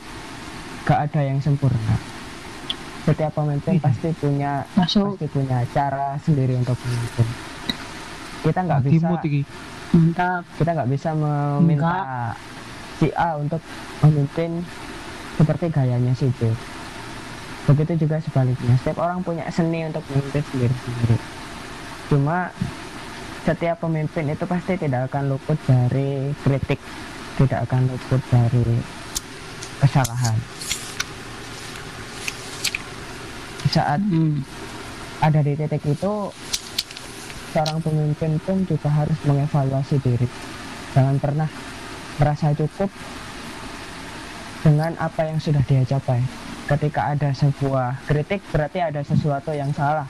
gak 0.88 1.12
ada 1.12 1.20
yang 1.20 1.44
sempurna. 1.44 2.17
Setiap 3.08 3.32
pemimpin 3.40 3.80
pasti 3.80 4.12
punya 4.20 4.68
masuk 4.76 5.16
pasti 5.16 5.26
punya 5.32 5.64
cara 5.72 6.20
sendiri 6.20 6.60
untuk 6.60 6.76
memimpin. 6.76 7.28
Kita 8.44 8.60
nggak 8.68 8.82
bisa 8.84 9.08
mantap 9.88 10.44
kita 10.60 10.70
nggak 10.76 10.90
bisa 10.92 11.10
meminta 11.16 12.36
si 13.00 13.08
A 13.16 13.40
untuk 13.40 13.64
memimpin 14.04 14.60
seperti 15.40 15.72
gayanya 15.72 16.12
si 16.12 16.28
B. 16.36 16.52
Begitu 17.72 18.04
juga 18.04 18.20
sebaliknya. 18.20 18.76
Setiap 18.84 19.00
orang 19.00 19.24
punya 19.24 19.48
seni 19.48 19.88
untuk 19.88 20.04
memimpin 20.12 20.44
sendiri-sendiri. 20.52 21.16
Cuma 22.12 22.52
setiap 23.48 23.80
pemimpin 23.80 24.28
itu 24.28 24.44
pasti 24.44 24.76
tidak 24.76 25.08
akan 25.08 25.32
luput 25.32 25.56
dari 25.64 26.36
kritik, 26.44 26.80
tidak 27.40 27.64
akan 27.64 27.88
luput 27.88 28.20
dari 28.28 28.84
kesalahan. 29.80 30.36
Saat 33.68 34.00
hmm. 34.00 34.40
ada 35.20 35.40
di 35.44 35.52
titik 35.52 35.84
itu 35.84 36.32
seorang 37.52 37.78
pemimpin 37.84 38.40
pun 38.40 38.64
juga 38.64 38.88
harus 38.88 39.18
mengevaluasi 39.28 39.96
diri. 40.00 40.28
Jangan 40.96 41.16
pernah 41.20 41.48
merasa 42.16 42.52
cukup 42.56 42.88
dengan 44.64 44.96
apa 44.98 45.28
yang 45.28 45.38
sudah 45.38 45.62
dia 45.68 45.84
capai. 45.84 46.24
Ketika 46.68 47.16
ada 47.16 47.32
sebuah 47.32 48.04
kritik 48.04 48.44
berarti 48.52 48.78
ada 48.84 49.00
sesuatu 49.00 49.52
yang 49.56 49.72
salah. 49.72 50.08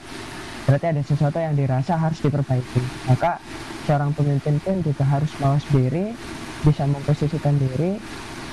Berarti 0.67 0.85
ada 0.91 1.01
sesuatu 1.01 1.39
yang 1.39 1.55
dirasa 1.55 1.97
harus 1.97 2.19
diperbaiki. 2.19 2.83
Maka 3.07 3.39
seorang 3.87 4.13
pemimpin 4.13 4.59
pun 4.61 4.83
juga 4.85 5.01
harus 5.07 5.31
mawas 5.41 5.65
diri 5.71 6.13
bisa 6.61 6.83
memposisikan 6.83 7.55
diri 7.55 7.95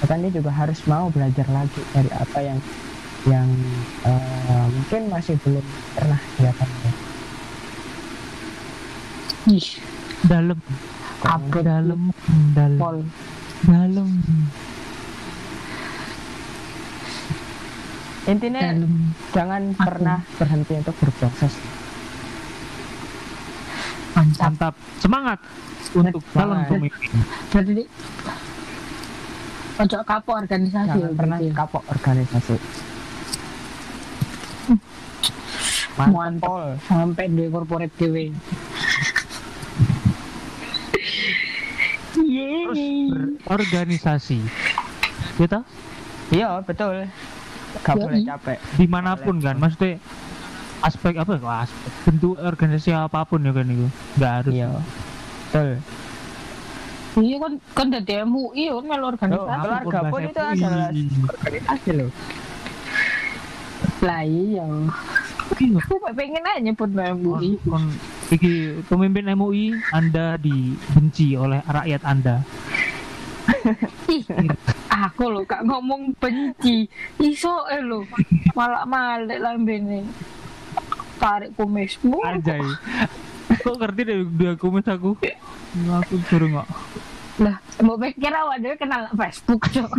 bahkan 0.01 0.21
dia 0.21 0.33
juga 0.33 0.53
harus 0.53 0.81
mau 0.85 1.09
belajar 1.09 1.49
lagi 1.49 1.81
dari 1.93 2.11
apa 2.13 2.39
yang 2.45 2.59
yang 3.27 3.49
eh, 4.07 4.67
mungkin 4.71 5.03
masih 5.11 5.35
belum 5.43 5.67
pernah 5.99 6.21
dia 6.39 6.53
pakai 6.55 6.93
ih 9.47 9.69
dalam. 10.27 10.59
Abot. 11.27 11.63
dalam 11.63 12.01
dalam? 12.55 12.79
Pol 12.79 12.99
dalam. 13.67 14.09
Intinya 18.27 18.61
dalam. 18.63 18.93
jangan 19.31 19.63
Aku. 19.75 19.87
pernah 19.87 20.19
berhenti 20.39 20.75
untuk 20.83 20.95
berproses. 20.99 21.55
Mantap. 24.15 24.51
Mantap. 24.51 24.75
Semangat 24.99 25.39
untuk 25.95 26.23
dalam 26.35 26.59
pemimpin. 26.67 27.11
Berarti 27.51 27.73
di 27.75 27.85
ojo 29.77 29.99
kapok 30.09 30.35
organisasi 30.41 30.89
jangan 30.89 31.05
ya, 31.05 31.09
pernah 31.13 31.39
ya. 31.39 31.53
kapok 31.53 31.85
organisasi 31.85 32.57
Mantap. 35.97 36.45
Pol. 36.45 36.65
sampai 36.85 37.25
di 37.33 37.45
corporate 37.49 37.95
dewe 37.97 38.29
terus 42.13 42.77
Yeay. 42.77 43.37
berorganisasi 43.45 44.39
gitu 45.37 45.59
iya 46.33 46.61
betul 46.65 47.09
gak 47.85 47.95
Yoi. 47.97 48.03
boleh 48.05 48.21
capek 48.25 48.59
di 48.77 48.87
mana 48.89 49.17
pun 49.17 49.37
kan 49.41 49.57
maksudnya 49.57 50.01
aspek 50.81 51.17
apa 51.17 51.41
ya 51.41 51.65
aspek 51.65 51.93
bentuk 52.05 52.37
organisasi 52.41 52.91
apa 52.93 53.25
pun 53.25 53.41
ya 53.45 53.53
kan 53.53 53.67
itu 53.69 53.89
nggak 54.17 54.33
harus 54.41 54.53
iya 54.53 54.69
betul 55.49 55.69
iya 57.25 57.37
kan 57.41 57.53
kan 57.73 57.87
dari 57.89 58.15
MUI 58.25 58.65
kan 58.69 58.85
melu 58.85 59.01
Loh, 59.01 59.09
organisasi 59.13 59.57
keluarga 59.61 60.01
pun 60.13 60.21
itu 60.25 60.41
adalah 60.41 60.89
organisasi 60.93 61.91
loh 61.97 62.11
lah 64.01 64.23
Iya. 64.25 64.65
Aku 65.57 65.95
pengen 66.13 66.45
aja 66.45 66.61
nyebut 66.61 66.91
MUI 66.93 67.57
Kon, 67.65 67.89
iki 68.29 68.77
pemimpin 68.93 69.33
MUI 69.33 69.73
Anda 69.91 70.37
dibenci 70.37 71.33
oleh 71.33 71.65
rakyat 71.65 72.03
Anda? 72.05 72.45
Ih 74.13 74.27
aku 74.91 75.33
lo 75.33 75.43
kak 75.47 75.65
ngomong 75.65 76.13
benci. 76.19 76.91
Iso 77.23 77.65
eh 77.73 77.81
lo 77.81 78.05
malah 78.53 78.85
malik 78.85 79.39
lambene 79.41 80.05
tarik 81.17 81.57
kumismu 81.57 82.21
Anjay. 82.27 82.63
Kok 83.63 83.79
ngerti 83.81 84.01
deh 84.05 84.19
dua 84.27 84.53
kumis 84.59 84.85
aku? 84.85 85.17
Aku 86.05 86.15
suruh 86.29 86.49
nggak 86.53 86.69
lah 87.37 87.61
mau 87.85 88.01
pikir 88.01 88.33
awak 88.33 88.65
dhewe 88.65 88.77
kenal 88.81 89.13
Facebook 89.13 89.69
cok. 89.69 89.93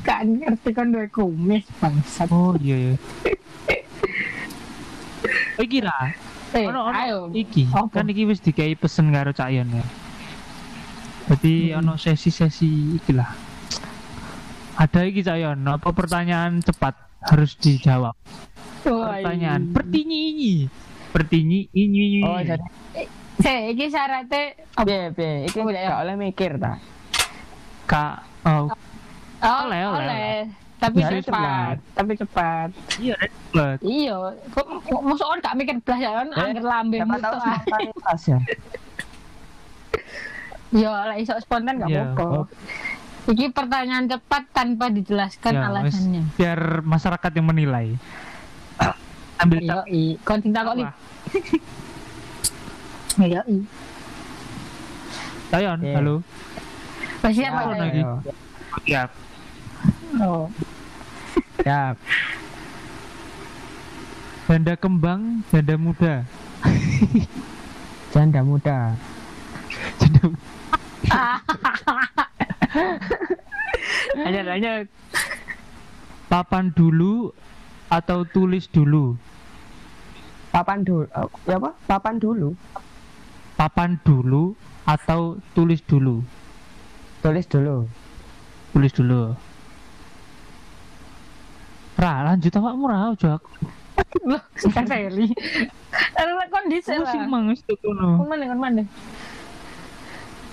Kan 0.00 0.40
ngerti 0.40 0.70
kan 0.72 0.88
dua 0.88 1.04
kumis 1.12 1.64
bangsat. 1.80 2.28
Oh 2.32 2.56
iya 2.60 2.76
iya 2.76 2.94
iki 5.58 5.78
lah 5.80 6.14
eh 6.48 6.64
ono 6.64 6.88
ono 6.88 6.96
ayo. 6.96 7.18
iki. 7.30 7.68
Apa? 7.68 7.92
kan 7.92 8.06
iki 8.06 8.24
wis 8.24 8.40
dikai 8.40 8.72
pesen 8.72 9.10
karo 9.10 9.30
Cak 9.30 9.50
Yon 9.50 9.68
ya. 9.68 9.84
Berarti 11.24 11.52
Hmm. 11.68 11.78
ono 11.78 11.92
sesi-sesi 11.94 12.68
iki 12.94 13.12
lah. 13.12 13.28
Ada 14.74 15.04
iki 15.04 15.20
Cak 15.20 15.36
Yon 15.36 15.60
apa 15.62 15.90
pertanyaan 15.90 16.58
cepat 16.58 16.96
harus 17.26 17.52
dijawab? 17.54 18.16
Wah, 18.86 19.18
pertanyaan. 19.18 19.60
iya. 19.62 19.74
pertinyi 19.74 20.20
ini. 20.30 20.52
Pertinyi 21.08 21.60
ini. 21.70 22.22
Oh 22.22 22.38
jadi 22.38 22.64
Saya 23.38 23.70
iki 23.70 23.86
syaratnya 23.86 24.42
piye 24.78 25.12
piye 25.12 25.46
iki 25.46 25.58
Oh, 25.58 25.68
udah 25.68 25.78
ya. 25.78 25.88
gak 25.92 26.00
oleh 26.02 26.14
mikir 26.16 26.50
ta. 26.56 26.80
Kak 27.84 28.14
oh. 28.42 28.66
Oh, 29.38 29.56
Oleh, 29.64 29.80
oleh, 29.80 30.02
oleh. 30.02 30.36
Tapi 30.78 30.96
Ya, 30.96 31.10
cepat, 31.18 31.76
tapi 31.90 32.12
cepat. 32.14 32.70
iya 32.96 33.18
cepet 33.18 33.78
Iya, 33.82 34.14
kok 34.48 34.66
masuk 35.02 35.26
orang 35.26 35.42
gak 35.42 35.56
mikir 35.56 35.76
belas 35.80 35.98
ya 35.98 36.10
kan 36.14 36.28
Eh, 36.28 36.38
angger 36.40 36.62
lambe 36.62 36.96
siapa 36.96 37.16
tahu 37.18 37.34
ya 37.36 38.38
Iya, 40.70 40.92
lah 41.04 41.16
iso 41.16 41.34
spontan 41.40 41.80
gak 41.80 41.88
Iya, 41.88 42.12
apa-apa. 42.12 42.46
Iki 43.26 43.50
pertanyaan 43.50 44.06
cepat 44.06 44.42
tanpa 44.50 44.88
dijelaskan 44.88 45.52
Ya, 45.52 45.66
alasannya. 45.66 46.22
biar 46.32 46.60
masyarakat 46.80 47.30
yang 47.34 47.46
menilai 47.46 47.96
ambil 49.42 49.58
Iya, 49.58 49.70
tak 49.74 49.86
i. 49.90 50.02
Kon 50.22 50.38
cinta 50.38 50.62
kok 50.62 50.74
li. 50.74 50.84
apa? 50.84 50.92
Iya, 53.26 53.42
i. 53.44 53.58
Cak 55.48 55.58
Yon, 55.58 55.78
Iya. 55.80 55.94
halo 55.96 56.14
Ya, 57.26 57.48
apa 57.50 57.60
ya? 57.66 57.74
lagi? 57.74 58.02
ayo. 58.86 59.02
Ya 60.18 60.26
Oh. 60.26 60.44
siap. 61.62 61.94
Janda 64.48 64.74
kembang 64.74 65.44
janda 65.52 65.74
muda. 65.78 66.14
Janda 68.10 68.40
muda. 68.42 68.78
Janda 70.02 70.22
Lanjut, 74.18 74.44
lanjut. 74.44 74.84
papan 76.26 76.64
dulu 76.74 77.30
atau 77.86 78.26
tulis 78.26 78.66
dulu? 78.68 79.14
Papan 80.50 80.82
dulu 80.82 81.06
oh, 81.14 81.30
ya 81.46 81.56
apa? 81.60 81.70
Papan 81.86 82.14
dulu. 82.18 82.58
Papan 83.54 83.94
dulu 84.02 84.58
atau 84.82 85.38
tulis 85.54 85.78
dulu? 85.86 86.24
Tulis 87.22 87.46
dulu. 87.46 87.86
Tulis 88.74 88.92
dulu 88.92 89.36
Ra, 91.98 92.22
lanjut 92.30 92.54
awakmu 92.54 92.86
ra 92.86 93.10
ojo 93.10 93.28
aku. 93.42 93.50
Loh, 94.22 94.42
kan 94.70 94.86
Feli. 94.86 95.34
Ada 96.14 96.46
kondisi 96.46 96.94
lah. 96.94 97.10
sing 97.10 97.26
mangus 97.26 97.58
tuh 97.66 97.74
kono. 97.82 98.22
Kon 98.22 98.26
mana 98.30 98.46
kon 98.46 98.60
mana? 98.62 98.82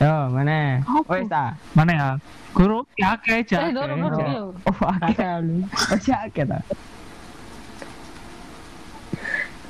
Yo, 0.01 0.15
mana? 0.33 0.81
Apa? 0.81 1.05
Wes 1.05 1.29
ta. 1.29 1.53
Mana 1.77 1.91
ya? 1.93 2.09
Guru 2.57 2.81
ya 2.97 3.13
akeh 3.13 3.45
aja. 3.45 3.69
Eh, 3.69 3.71
dorong 3.77 4.01
akeh. 4.01 4.09
dorong 4.09 4.25
Oke. 4.25 4.33
yo. 4.33 4.45
Oh, 4.65 4.79
akeh. 4.89 5.33
Lu. 5.45 5.55
Oh, 5.69 5.99
sakit 6.01 6.45
ta. 6.49 6.59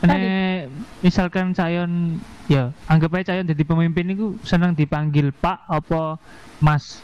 Nek 0.05 0.69
misalkan 1.01 1.51
Cayon 1.57 2.21
ya 2.45 2.69
anggap 2.85 3.09
aja 3.17 3.33
Cayon 3.33 3.49
jadi 3.49 3.63
pemimpin 3.65 4.13
itu 4.13 4.37
senang 4.45 4.77
dipanggil 4.77 5.33
Pak 5.33 5.65
apa 5.65 6.21
Mas 6.61 7.01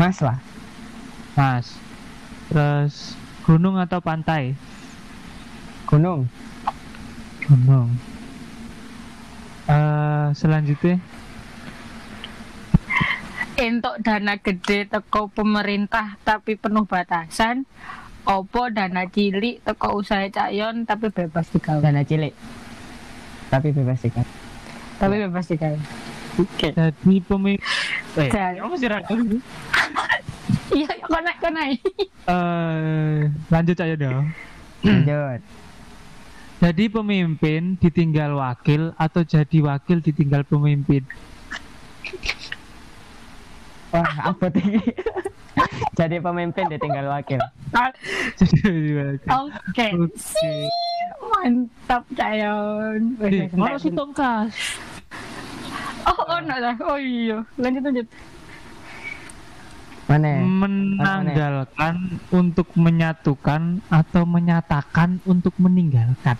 Mas 0.00 0.24
lah. 0.24 0.40
Mas 1.36 1.76
terus 2.48 3.19
gunung 3.42 3.76
atau 3.76 3.98
pantai 3.98 4.54
Gunung. 5.86 6.28
gunung 7.44 7.88
Eh 9.66 10.26
selanjutnya 10.34 10.98
Entuk 13.60 14.00
dana 14.00 14.40
gede 14.40 14.88
teko 14.88 15.28
pemerintah 15.28 16.16
tapi 16.24 16.56
penuh 16.56 16.88
batasan. 16.88 17.68
Opo 18.24 18.72
dana 18.72 19.04
cilik 19.04 19.60
teko 19.60 20.00
usaha 20.00 20.24
cayon 20.32 20.88
tapi 20.88 21.12
bebas 21.12 21.52
digawe. 21.52 21.84
Dana 21.84 22.00
cilik. 22.00 22.32
Tapi 23.52 23.68
bebas 23.76 24.00
ikan. 24.08 24.24
Tapi 24.96 25.14
bebas 25.28 25.44
digawe. 25.44 25.76
Oke. 26.40 26.72
jadi 26.72 27.14
pemimpin 27.20 27.60
eh 28.16 28.30
Dan- 28.32 28.64
apa 28.64 28.74
sih 28.80 28.88
Raka? 28.88 29.12
Iya, 30.70 30.90
kok 31.10 31.20
naik 31.22 31.38
kok 31.42 31.52
naik. 31.52 31.80
Eh, 32.30 33.18
lanjut 33.50 33.76
aja 33.78 33.96
dong 33.96 34.26
Lanjut. 34.86 35.40
jadi 36.60 36.84
pemimpin 36.92 37.76
ditinggal 37.80 38.36
wakil 38.36 38.92
atau 38.96 39.24
jadi 39.24 39.58
wakil 39.64 39.98
ditinggal 40.00 40.44
pemimpin 40.46 41.04
Wah, 43.90 44.30
apa 44.30 44.46
tinggi? 44.54 44.78
Jadi 45.98 46.22
pemimpin 46.22 46.70
ditinggal 46.70 47.10
wakil. 47.10 47.42
Oke. 47.74 47.98
Oke. 49.26 49.86
Mantap 51.18 52.06
cayon. 52.14 53.18
Sih 53.18 53.50
entek. 53.50 53.90
tongkas 53.98 54.54
Oh, 56.06 56.22
ono 56.38 56.54
lah. 56.54 56.76
Oh 56.86 56.96
iya. 56.96 57.42
Lanjut 57.58 57.82
lanjut. 57.82 58.06
Mana? 60.10 60.42
menanggalkan 60.42 62.18
untuk 62.34 62.66
menyatukan 62.74 63.78
atau 63.86 64.26
menyatakan 64.26 65.22
untuk 65.22 65.54
meninggalkan 65.62 66.34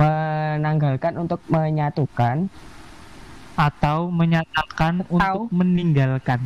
Menanggalkan 0.00 1.20
untuk 1.20 1.44
menyatukan 1.52 2.48
atau 3.60 4.08
menyatakan 4.08 5.04
untuk 5.12 5.52
meninggalkan 5.52 6.40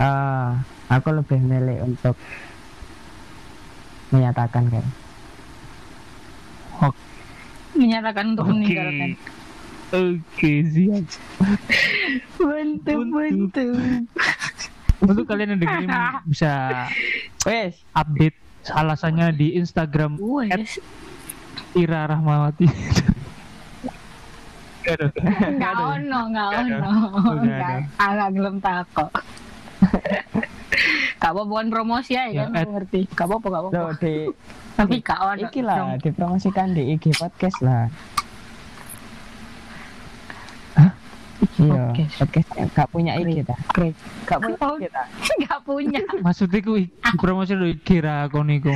Ah, 0.00 0.64
aku 0.88 1.12
lebih 1.12 1.36
milih 1.36 1.84
untuk 1.84 2.16
menyatakan 4.08 4.64
kan. 4.72 4.84
Menyatakan 7.76 8.24
untuk 8.32 8.48
Oke. 8.48 8.56
meninggalkan. 8.56 9.10
Oke 9.92 10.52
siap 10.66 11.04
Bentuk 12.34 13.00
bentuk. 13.06 13.76
untuk 15.00 15.24
kalian 15.24 15.54
yang 15.54 15.60
dengerin 15.60 15.90
bisa 16.30 16.52
Wes, 17.42 17.74
update 17.92 18.38
alasannya 18.68 19.30
di 19.32 19.54
Instagram 19.54 20.14
Wes. 20.16 20.78
Ira 21.72 22.06
Rahmawati. 22.06 22.66
Enggak 24.82 25.74
ono, 25.78 26.20
enggak 26.26 26.48
ono. 26.58 26.90
Oh, 27.14 27.32
nggak 27.34 27.46
Enggak, 27.46 27.70
ada. 27.70 28.02
agak 28.02 28.28
gelem 28.32 28.56
takok. 28.58 29.10
Gak 31.18 31.30
apa 31.30 31.42
bukan 31.46 31.70
promosi 31.70 32.18
ya, 32.18 32.26
Ya, 32.26 32.50
kan, 32.50 32.66
aku 32.66 32.70
ngerti. 32.74 33.00
Gak 33.14 33.26
apa-apa, 33.30 33.46
gak 33.46 33.62
lo 33.62 33.68
apa-apa. 33.70 33.94
di 34.02 34.14
Tapi 34.74 34.94
gak 34.98 35.20
ono. 35.22 35.38
iki 35.40 35.60
lah 35.62 35.78
dipromosikan 35.94 36.74
di 36.74 36.82
IG 36.90 37.14
podcast 37.14 37.62
lah. 37.62 37.86
Iya, 41.62 41.94
Podcast. 41.94 42.14
podcast 42.18 42.48
gak 42.74 42.88
punya 42.90 43.12
IG 43.16 43.46
ta. 43.46 43.54
Gak 44.26 44.38
punya 44.42 44.58
Oh. 44.58 44.74
IG 44.76 44.84
ta. 44.88 45.02
Gak 45.46 45.60
punya. 45.62 46.00
maksudnya 46.20 46.58
ku 46.60 46.74
promosi 47.16 47.54
lu 47.54 47.70
kira 47.78 48.26
aku 48.26 48.42
niku 48.42 48.74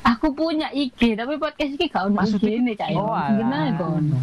Aku 0.00 0.32
punya 0.32 0.72
IG, 0.72 1.12
tapi 1.12 1.36
podcast 1.36 1.76
ini 1.76 1.86
gak 1.86 2.08
ono 2.08 2.16
IG 2.16 2.40
Maksudnya- 2.40 2.56
ini, 2.56 2.72
Cak. 2.72 2.88
Oh, 2.96 3.12
Gimana 3.12 3.68
kok 3.76 3.88
ono? 4.00 4.16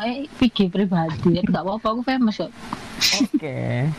Eh, 0.00 0.30
IG 0.38 0.58
pribadi, 0.70 1.42
gak 1.42 1.60
apa-apa, 1.60 1.86
aku 1.88 2.02
famous 2.06 2.38
kok. 2.38 2.52
Oke. 3.26 3.90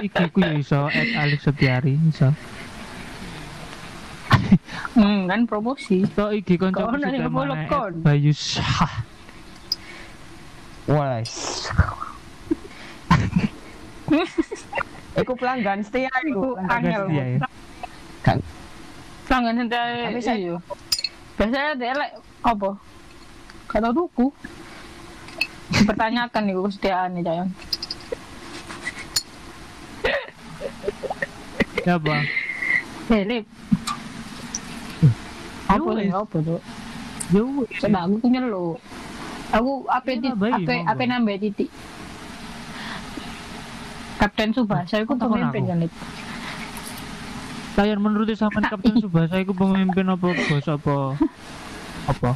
iki 0.00 0.24
ku 0.32 0.38
ya 0.40 0.52
iso 0.54 0.88
Alif 1.14 1.42
Setiari 1.42 1.98
iso 2.08 2.32
Hmm, 4.92 5.26
kan 5.26 5.44
promosi. 5.44 6.02
to 6.08 6.30
iki 6.30 6.56
konco 6.56 6.80
sudah 6.80 7.28
mana 7.28 7.54
Bayu 8.00 8.32
Syah 8.32 9.04
Wes. 10.86 11.32
Iku 15.20 15.32
pelanggan 15.34 15.82
setia 15.82 16.08
Iku 16.22 16.56
angel. 16.56 17.02
setia. 17.06 17.24
Ya. 17.36 17.48
Kan 18.22 18.38
Pelanggan 19.26 19.68
saya- 19.68 20.38
iya. 20.38 20.56
Biasanya 21.36 21.72
dia 21.76 21.92
lek 21.92 22.10
apa? 22.40 22.70
Kata 23.66 23.92
tuku. 23.92 24.32
Dipertanyakan 25.68 26.42
nih 26.48 26.54
kesetiaan 26.56 27.10
nih, 27.12 27.22
Cak. 27.22 27.46
siapa 31.78 32.14
Helip. 33.08 33.44
Apa 33.44 33.77
Yowes. 35.70 35.96
nih? 35.98 36.08
Apa 36.10 36.36
tuh? 36.38 36.60
yo 37.28 37.42
Sudah 37.74 38.02
aku 38.02 38.16
punya 38.18 38.40
lo. 38.40 38.80
Aku 39.50 39.84
apa 39.86 40.06
Iya, 40.06 40.16
titik? 40.18 40.32
baik, 40.34 40.52
Apa 40.54 40.70
monggo. 40.70 40.88
apa 40.88 41.02
nambah 41.04 41.36
titik? 41.38 41.70
Kapten 44.18 44.50
Subasa 44.50 44.96
itu 44.98 45.14
pemimpin 45.14 45.62
aku. 45.62 45.70
kan 45.70 45.78
itu. 45.80 45.98
kalian 47.70 48.00
menurut 48.00 48.26
sampean 48.32 48.66
Kapten 48.72 48.98
Subasa 48.98 49.38
iku 49.38 49.52
pemimpin 49.52 50.02
apa 50.04 50.26
bos 50.26 50.66
apa 50.66 50.96
apa 52.10 52.30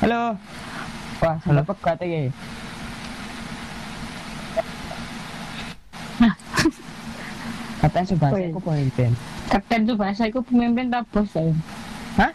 Halo. 0.00 0.32
Wah, 1.18 1.36
sudah 1.38 1.60
pegat 1.62 2.00
iki. 2.00 2.32
Kapten 7.80 8.04
Subasa 8.04 8.36
Wih. 8.36 8.48
iku 8.48 8.60
pemimpin. 8.60 9.12
Kapten 9.50 9.82
Subasa 9.82 10.30
itu 10.30 10.38
pemimpin 10.46 10.86
tak 10.94 11.02
bos 11.10 11.26
ya. 11.34 11.50
Hah? 12.16 12.32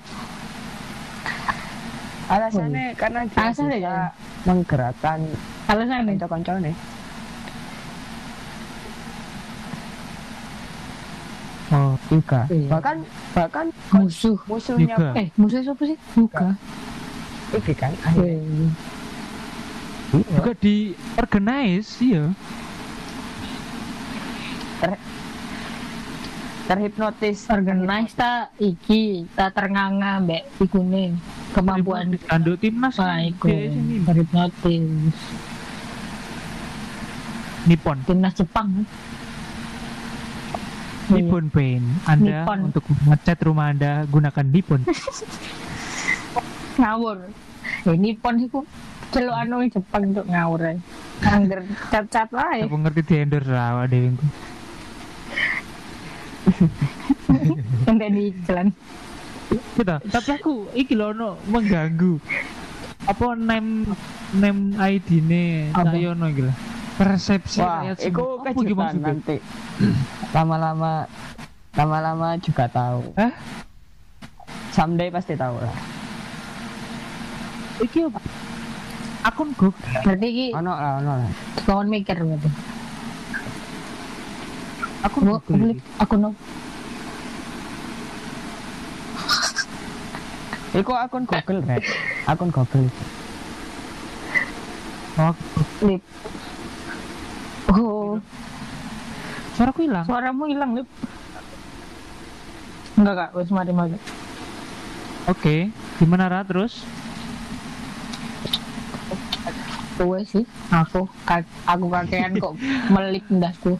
Alasannya 2.25 2.91
karena 2.97 3.21
dia 3.29 3.37
Alasannya 3.37 3.77
bisa 3.77 3.85
ya? 3.85 3.95
menggerakkan 4.43 5.19
Alasan 5.69 5.99
nih. 6.03 6.15
kanca-kancane. 6.17 6.71
oh 11.71 11.93
Juga. 12.09 12.41
Iya. 12.49 12.69
Bahkan 12.69 12.97
bahkan 13.33 13.65
Musuh. 13.93 14.37
musuhnya 14.45 14.95
Juga. 14.97 15.09
Eh, 15.17 15.27
musuh 15.37 15.59
siapa 15.63 15.83
sih? 15.85 15.97
Buka. 16.17 16.47
iki 17.55 17.73
kan 17.77 17.93
akhirnya. 18.03 18.41
Wih. 18.41 18.69
Iya. 20.15 20.37
juga 20.37 20.51
di 20.61 20.75
organize 21.17 21.99
iya 21.99 22.31
terhipnotis. 26.65 27.47
Organize 27.49 28.13
ta 28.17 28.49
iki 28.57 29.25
ta 29.33 29.49
ternganga 29.53 30.21
mbek 30.21 30.43
ikune. 30.61 31.15
Kemampuan 31.55 32.19
Ando 32.27 32.59
timnas 32.59 32.99
kan, 32.99 33.23
iku. 33.23 33.47
Dia 33.47 33.71
sini. 33.71 33.95
hipnotis 34.03 34.83
Nippon. 37.65 37.97
Timnas 38.05 38.33
Jepang. 38.37 38.85
Nippon 41.09 41.45
Paint. 41.53 41.85
Anda 42.05 42.45
Nippon. 42.45 42.59
untuk 42.69 42.83
ngecat 43.09 43.37
rumah 43.45 43.73
Anda 43.73 44.05
gunakan 44.09 44.45
Nippon. 44.49 44.81
Ngawur. 46.81 47.17
Ini 47.85 48.17
pon 48.17 48.35
iku 48.41 48.65
celuk 49.13 49.35
anu 49.37 49.63
Jepang 49.69 50.11
untuk 50.11 50.25
ngawur 50.27 50.75
angger 51.21 51.61
cat-cat 51.93 52.29
wae. 52.33 52.65
Aku 52.65 52.77
ngerti 52.81 53.01
di 53.05 53.15
endorse 53.21 53.53
rawa 53.53 53.85
dewe 53.87 54.11
ente 57.89 58.07
di 58.09 58.25
jalan 58.45 58.67
kita 59.75 60.01
tapi 60.09 60.29
aku 60.35 60.67
iki 60.73 60.93
lho 60.97 61.13
no 61.13 61.37
mengganggu 61.47 62.17
apa 63.05 63.37
name 63.37 63.85
name 64.33 64.73
ID 64.75 65.09
ne 65.21 65.43
Apa? 65.69 65.93
Cak 65.93 66.01
Yono 66.01 66.25
iki 66.25 66.41
lah. 66.41 66.55
Persepsi 66.95 67.59
Wah, 67.59 67.83
rakyat 67.83 67.97
iki 68.07 68.21
kejutan 68.65 68.93
nanti. 69.03 69.37
Lama-lama 70.31 71.05
lama-lama 71.75 72.39
juga 72.39 72.65
tahu. 72.71 73.11
Hah? 73.19 73.35
Someday 74.71 75.11
pasti 75.11 75.35
tahu 75.35 75.59
lah. 75.59 75.75
Iki 77.83 78.09
apa? 78.09 78.19
Akun 79.27 79.51
Google. 79.59 79.75
Berarti 80.01 80.27
ki 80.31 80.47
Ono 80.55 80.71
lah, 80.71 80.91
ono 81.03 81.11
lah. 81.19 81.29
kawan 81.67 81.87
mikir 81.91 82.15
berarti. 82.15 82.49
Aku 85.05 85.17
Google. 85.21 85.53
beli 85.53 85.73
iki. 85.77 85.85
aku 86.01 86.15
no. 86.17 86.29
Iku 90.75 90.91
akun 90.91 91.23
Google, 91.23 91.61
Rek. 91.63 91.83
Akun 92.27 92.49
Google. 92.51 92.91
Oh, 95.15 95.31
Lip. 95.87 96.03
Oh, 97.71 98.19
suaraku 99.55 99.87
hilang. 99.87 100.03
suaramu 100.03 100.43
hilang, 100.51 100.75
Lip. 100.75 100.87
Enggak, 102.99 103.15
Kak. 103.15 103.29
Wes 103.39 103.51
mari 103.55 103.71
mari. 103.71 103.95
Oke, 105.31 105.71
gimana 105.95 106.27
Ra 106.27 106.43
terus? 106.43 106.83
Kowe 109.95 110.19
sih, 110.27 110.43
aku 110.75 111.07
aku 111.63 111.85
kakean 111.87 112.35
kok 112.35 112.53
melip 112.93 113.23
ndasku. 113.31 113.79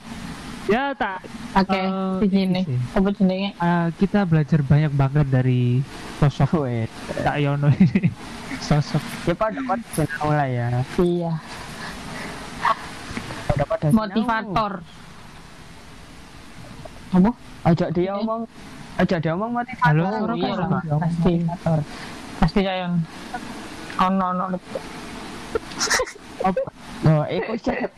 Ya 0.65 0.91
tak 0.91 1.21
Oke, 1.55 1.71
Eh, 1.71 2.19
di 2.19 2.27
sini. 2.27 2.61
Apa 2.91 3.09
jenenge? 3.11 3.53
eh, 3.53 3.87
kita 3.95 4.25
belajar 4.25 4.59
banyak 4.59 4.91
banget 4.91 5.27
dari 5.29 5.79
sosok 6.17 6.65
Wait. 6.65 6.89
Cak 7.15 7.37
Yono 7.37 7.69
ini. 7.71 8.09
sosok 8.67 8.99
Ya 9.23 9.33
pada 9.33 9.61
pada 9.61 10.25
lah 10.25 10.47
ya. 10.47 10.67
Iya, 10.97 11.31
Pada 13.45 13.63
pada 13.63 13.85
sinau. 13.85 13.99
motivator. 14.01 14.71
Apa? 17.11 17.29
Ojo 17.65 17.85
dia 17.91 18.11
omong 18.15 18.41
Ojo 18.97 19.15
dia 19.15 19.31
omong 19.31 19.51
motivator. 19.53 19.85
Halo, 19.85 20.03
Oh, 20.25 20.35
iya, 20.35 20.95
pasti. 20.97 21.33
Motivator. 21.39 21.79
Pasti 22.35 22.59
Cayon. 22.59 22.93
Ono 23.97 24.25
ono 24.27 24.45
Lip. 26.35 26.57
Oh, 27.05 27.23
iku 27.27 27.53
chef. 27.55 27.89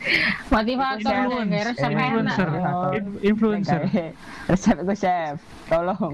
Motivator 0.47 1.15
nggak 1.47 1.63
resep 1.71 1.89
influencer, 1.89 2.47
Oh. 2.59 2.91
In- 2.91 3.19
influencer. 3.23 3.81
Kayak 3.87 4.13
Resep 4.45 4.75
iku 4.77 4.93
chef. 4.93 5.35
Tolong. 5.65 6.13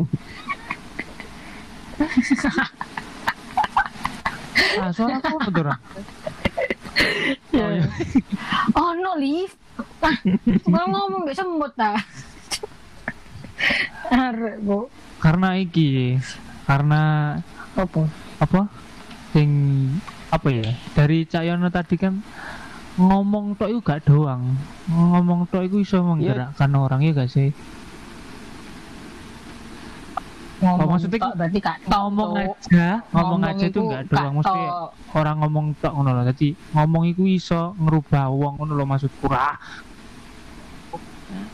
Ah, 4.73 4.89
suara 4.89 5.17
aku 5.17 5.37
apa 5.37 5.49
tuh 5.49 5.63
Ra? 5.65 5.75
Ya. 7.51 7.85
Ono 8.73 9.11
lift. 9.17 9.57
Ah, 9.99 10.13
Mau 10.65 10.85
ngomong 10.85 11.25
gak 11.25 11.37
semut 11.37 11.73
ta. 11.73 11.97
Arek, 14.13 14.61
Bu. 14.61 14.89
Karena 15.17 15.55
iki, 15.55 16.19
karena 16.65 17.01
Apa? 17.73 18.05
apa? 18.37 18.61
Sing 19.31 19.49
apa 20.33 20.47
ya? 20.49 20.65
Dari 20.97 21.29
Cak 21.29 21.43
Yono 21.45 21.69
tadi 21.69 21.95
kan 21.95 22.17
ngomong 22.97 23.53
tok 23.53 23.69
itu 23.69 23.79
gak 23.85 24.01
doang. 24.09 24.57
Ngomong 24.89 25.45
tok 25.49 25.69
itu 25.69 25.85
bisa 25.85 26.01
menggerakkan 26.01 26.73
orang 26.73 27.05
ya 27.05 27.13
gak 27.13 27.29
sih? 27.29 27.53
Ngomong 30.63 30.95
maksudnya 30.95 31.19
tok 31.21 31.35
berarti 31.37 31.59
gak 31.61 31.77
tok, 31.85 31.91
ngomong 31.91 32.31
aja, 32.39 32.87
ngomong, 33.13 33.41
aja 33.45 33.65
itu 33.67 33.77
itu 33.83 33.91
gak 33.93 34.03
doang. 34.09 34.33
gak 34.33 34.37
Mesti 34.41 34.61
orang 35.13 35.35
ngomong 35.45 35.65
tok 35.77 35.93
ngono 35.93 36.09
loh. 36.17 36.25
Jadi 36.25 36.47
ngomong 36.73 37.03
itu 37.13 37.23
iso 37.29 37.77
ngerubah 37.77 38.25
wong 38.33 38.53
ngono 38.57 38.73
loh 38.73 38.87
maksudku. 38.89 39.29
Ah, 39.29 39.57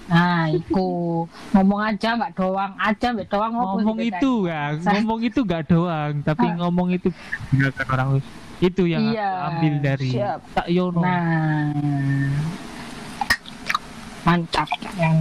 Nah, 0.10 0.50
iku 0.50 1.24
ngomong 1.54 1.80
aja 1.86 2.18
mbak 2.18 2.34
doang, 2.36 2.74
aja 2.76 3.14
mbak 3.14 3.30
doang 3.30 3.54
ngomong 3.54 4.02
itu 4.02 4.50
ya, 4.50 4.74
ngomong 4.76 5.22
itu 5.24 5.40
gak 5.46 5.70
doang, 5.70 6.20
tapi 6.26 6.50
Ah. 6.50 6.58
ngomong 6.66 6.98
itu 6.98 7.14
menggerakkan 7.54 7.88
orang 7.94 8.08
itu 8.60 8.84
yang 8.86 9.04
aku 9.06 9.16
Iya. 9.16 9.30
ambil 9.48 9.74
dari 9.80 10.10
Siap. 10.12 10.40
Cak 10.52 10.68
Yono. 10.68 11.00
Nah, 11.00 11.72
mantap 14.22 14.68
yang 14.96 15.18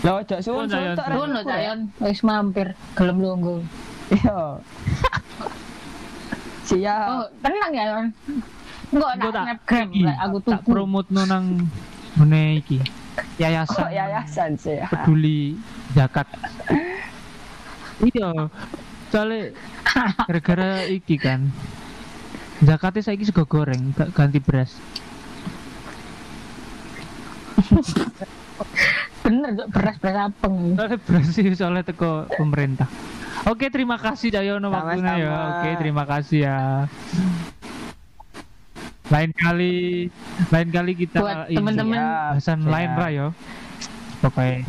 Lo 0.00 0.16
ojo 0.16 0.36
suwun 0.38 0.64
Suwun, 0.64 0.68
Cayon. 0.70 0.96
tok 0.96 1.06
Tuh 1.06 1.26
no 1.26 1.40
Cayon, 1.42 1.78
wis 2.00 2.20
mampir 2.20 2.66
gelem 2.94 3.18
lungguh. 3.18 3.60
Yo. 4.18 4.40
Siap. 6.64 7.06
Oh, 7.10 7.24
tenang 7.40 7.70
ya, 7.70 7.84
Yon. 7.90 8.06
Enggak 8.90 9.12
nak 9.12 9.30
tak 9.30 9.44
snapgram, 9.44 9.88
iki, 9.88 10.02
lah, 10.02 10.16
aku 10.20 10.36
tak 10.40 10.58
tuku. 10.58 10.68
promote 10.68 11.08
nang 11.10 11.46
ngene 12.16 12.42
iki. 12.58 12.78
Yayasan 13.36 13.76
Kok 13.78 13.92
yayasan 13.92 14.50
sih? 14.56 14.80
peduli 14.88 15.60
zakat. 15.92 16.24
iya. 18.02 18.30
Soalnya 19.10 19.50
gara-gara 20.26 20.86
iki 20.86 21.18
kan. 21.18 21.50
Zakatnya 22.60 23.02
saiki 23.02 23.24
sego 23.24 23.48
goreng, 23.48 23.90
gak 23.96 24.12
ganti 24.12 24.38
beras. 24.38 24.76
Bener, 29.20 29.50
Cuk, 29.56 29.68
beras-beras 29.72 30.16
apeng. 30.28 30.76
Soalnya 30.76 30.98
beras 31.00 31.26
sih 31.32 31.44
soalnya 31.56 31.82
teko 31.86 32.28
pemerintah. 32.36 32.88
Oke, 33.48 33.72
terima 33.72 33.96
kasih 33.96 34.28
Dayono 34.28 34.68
waktunya 34.68 35.14
ya. 35.16 35.32
Oke, 35.32 35.70
terima 35.80 36.04
kasih 36.04 36.38
ya. 36.44 36.58
Lain 39.10 39.32
kali, 39.34 40.06
lain 40.54 40.68
kali 40.70 40.92
kita 40.94 41.18
Buat 41.18 41.50
teman-teman 41.50 41.98
bahasan 42.36 42.62
Siap. 42.62 42.70
lain 42.70 42.90
ra 42.94 43.08
yo. 43.10 43.26
Pokoknya 44.20 44.68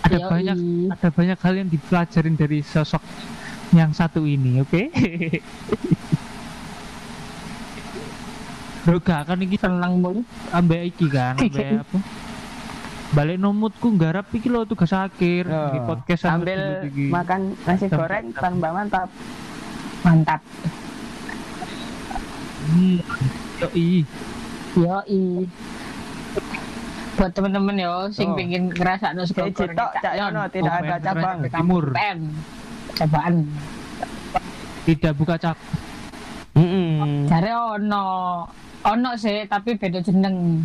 ada 0.00 0.16
Yoi. 0.16 0.28
banyak 0.28 0.56
ada 0.90 1.08
banyak 1.10 1.38
hal 1.38 1.54
yang 1.56 1.68
dipelajarin 1.68 2.34
dari 2.34 2.58
sosok 2.60 3.02
yang 3.70 3.90
satu 3.90 4.22
ini, 4.22 4.60
oke? 4.60 4.82
Bro, 8.80 8.98
gak 8.98 9.28
akan 9.28 9.44
iki 9.44 9.56
tenang 9.56 10.00
mulu. 10.00 10.24
ambek 10.48 10.80
iki 10.88 11.06
kan, 11.06 11.36
ambek 11.42 11.82
apa? 11.82 11.98
Balik 13.08 13.36
nomutku 13.36 13.88
nggarap 13.90 14.28
iki 14.30 14.48
lho 14.48 14.64
tugas 14.64 14.92
akhir 14.92 15.44
Yo. 15.44 15.62
di 15.70 15.80
podcast 15.82 16.22
Sambil 16.22 16.56
dulu 16.56 16.88
iki. 16.88 17.06
makan 17.08 17.40
nasi 17.64 17.84
Mantap. 17.86 17.98
goreng 17.98 18.26
tambah 18.32 18.70
mantap. 18.70 19.08
Mantap. 20.00 20.40
Hmm. 22.66 23.00
Yoi. 23.62 24.04
Yoi. 24.74 25.24
Buat 27.18 27.34
teman-teman 27.34 27.74
yo 27.74 28.06
sing 28.14 28.30
Oh. 28.30 28.38
pengen 28.38 28.70
ngerasa 28.70 29.10
no 29.10 29.26
Kayak 29.26 29.58
Citok, 29.58 29.90
Cak 29.98 30.14
Yono, 30.14 30.46
tidak 30.54 30.70
ada 30.70 30.94
Komen 31.02 31.02
cabang. 31.02 31.38
Timur. 31.50 31.84
Pen. 31.90 32.18
Cobaan. 32.94 33.34
Tidak 34.86 35.12
buka 35.18 35.34
cap. 35.34 35.58
Heeh. 36.54 37.26
Jare 37.26 37.52
ono 37.58 38.04
ono 38.86 39.10
sih 39.18 39.50
tapi 39.50 39.74
beda 39.74 39.98
jeneng. 39.98 40.62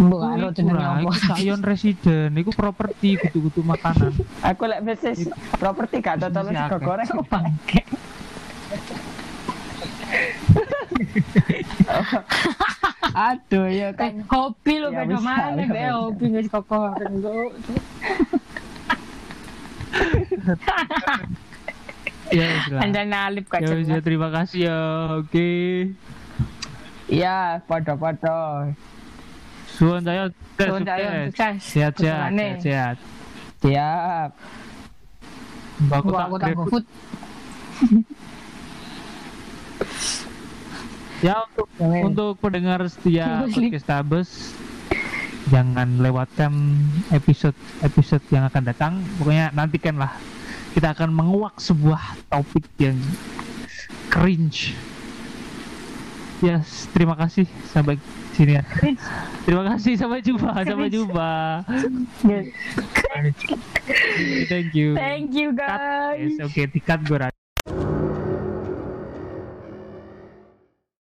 Mbok 0.00 0.16
karo 0.16 0.48
jenenge 0.56 1.04
iku 1.04 1.12
Sayon 1.28 1.60
residen, 1.60 2.32
iku 2.32 2.56
properti 2.56 3.20
kutu-kutu 3.20 3.60
makanan. 3.60 4.16
Aku 4.48 4.64
lek 4.64 4.80
bisnis 4.80 5.28
properti 5.60 6.00
gak 6.00 6.24
totol 6.24 6.48
Bisnis 6.48 6.72
sego 6.72 6.78
goreng. 6.80 7.08
Bangke. 7.28 7.84
Aduh 13.14 13.66
ya 13.70 13.90
kan. 13.94 14.12
Eh, 14.14 14.24
hobi 14.30 14.74
lo 14.78 14.88
Ya, 14.94 15.02
beda 15.02 15.18
mana 15.18 15.58
ya, 15.58 15.66
be 15.66 15.82
hobi 15.90 16.26
wis 16.30 16.46
Ya 22.30 22.46
wis 22.46 22.66
lah. 22.70 22.80
Anjane 22.86 23.16
alip 23.16 23.46
Ya 23.50 23.58
wis 23.74 23.90
ya, 23.90 23.98
kacang. 23.98 24.04
terima 24.06 24.28
kasih 24.30 24.60
ya. 24.70 24.78
Oke. 25.18 25.50
Iya, 27.10 27.58
podo-podo. 27.66 28.70
Suwon 29.66 30.06
saya 30.06 30.30
sukses. 30.54 30.70
Sehat 31.66 31.94
sehat 31.98 32.30
sehat. 32.62 32.96
Siap. 33.60 34.30
Mbak 35.80 35.98
aku 35.98 36.08
Gua 36.12 36.38
tak 36.38 36.54
food. 36.70 36.84
Ya 41.20 41.44
untuk 41.44 41.68
wes. 41.76 42.02
untuk 42.08 42.32
pendengar 42.40 42.80
setia 42.88 43.44
podcast 43.52 43.86
Tabes 43.86 44.30
jangan 45.52 45.98
lewatkan 45.98 46.52
episode 47.12 47.56
episode 47.84 48.22
yang 48.32 48.48
akan 48.48 48.62
datang. 48.64 48.92
Pokoknya 49.20 49.52
nantikanlah 49.52 50.16
kita 50.72 50.94
akan 50.94 51.10
menguak 51.12 51.58
sebuah 51.58 52.16
topik 52.30 52.64
yang 52.78 52.96
cringe. 54.08 54.72
Yes, 56.40 56.88
terima 56.96 57.12
kasih 57.20 57.44
sampai 57.68 58.00
sini 58.32 58.56
ya. 58.56 58.64
Terima 59.44 59.76
kasih 59.76 60.00
sampai 60.00 60.24
jumpa, 60.24 60.64
sampai 60.64 60.88
Cringe. 60.88 60.96
jumpa. 60.96 61.32
Yes. 62.24 62.46
Thank 64.48 64.72
you. 64.72 64.96
Thank 64.96 65.36
you 65.36 65.52
guys. 65.52 66.40
Oke, 66.40 66.64
dikat 66.64 67.04
gue 67.04 67.89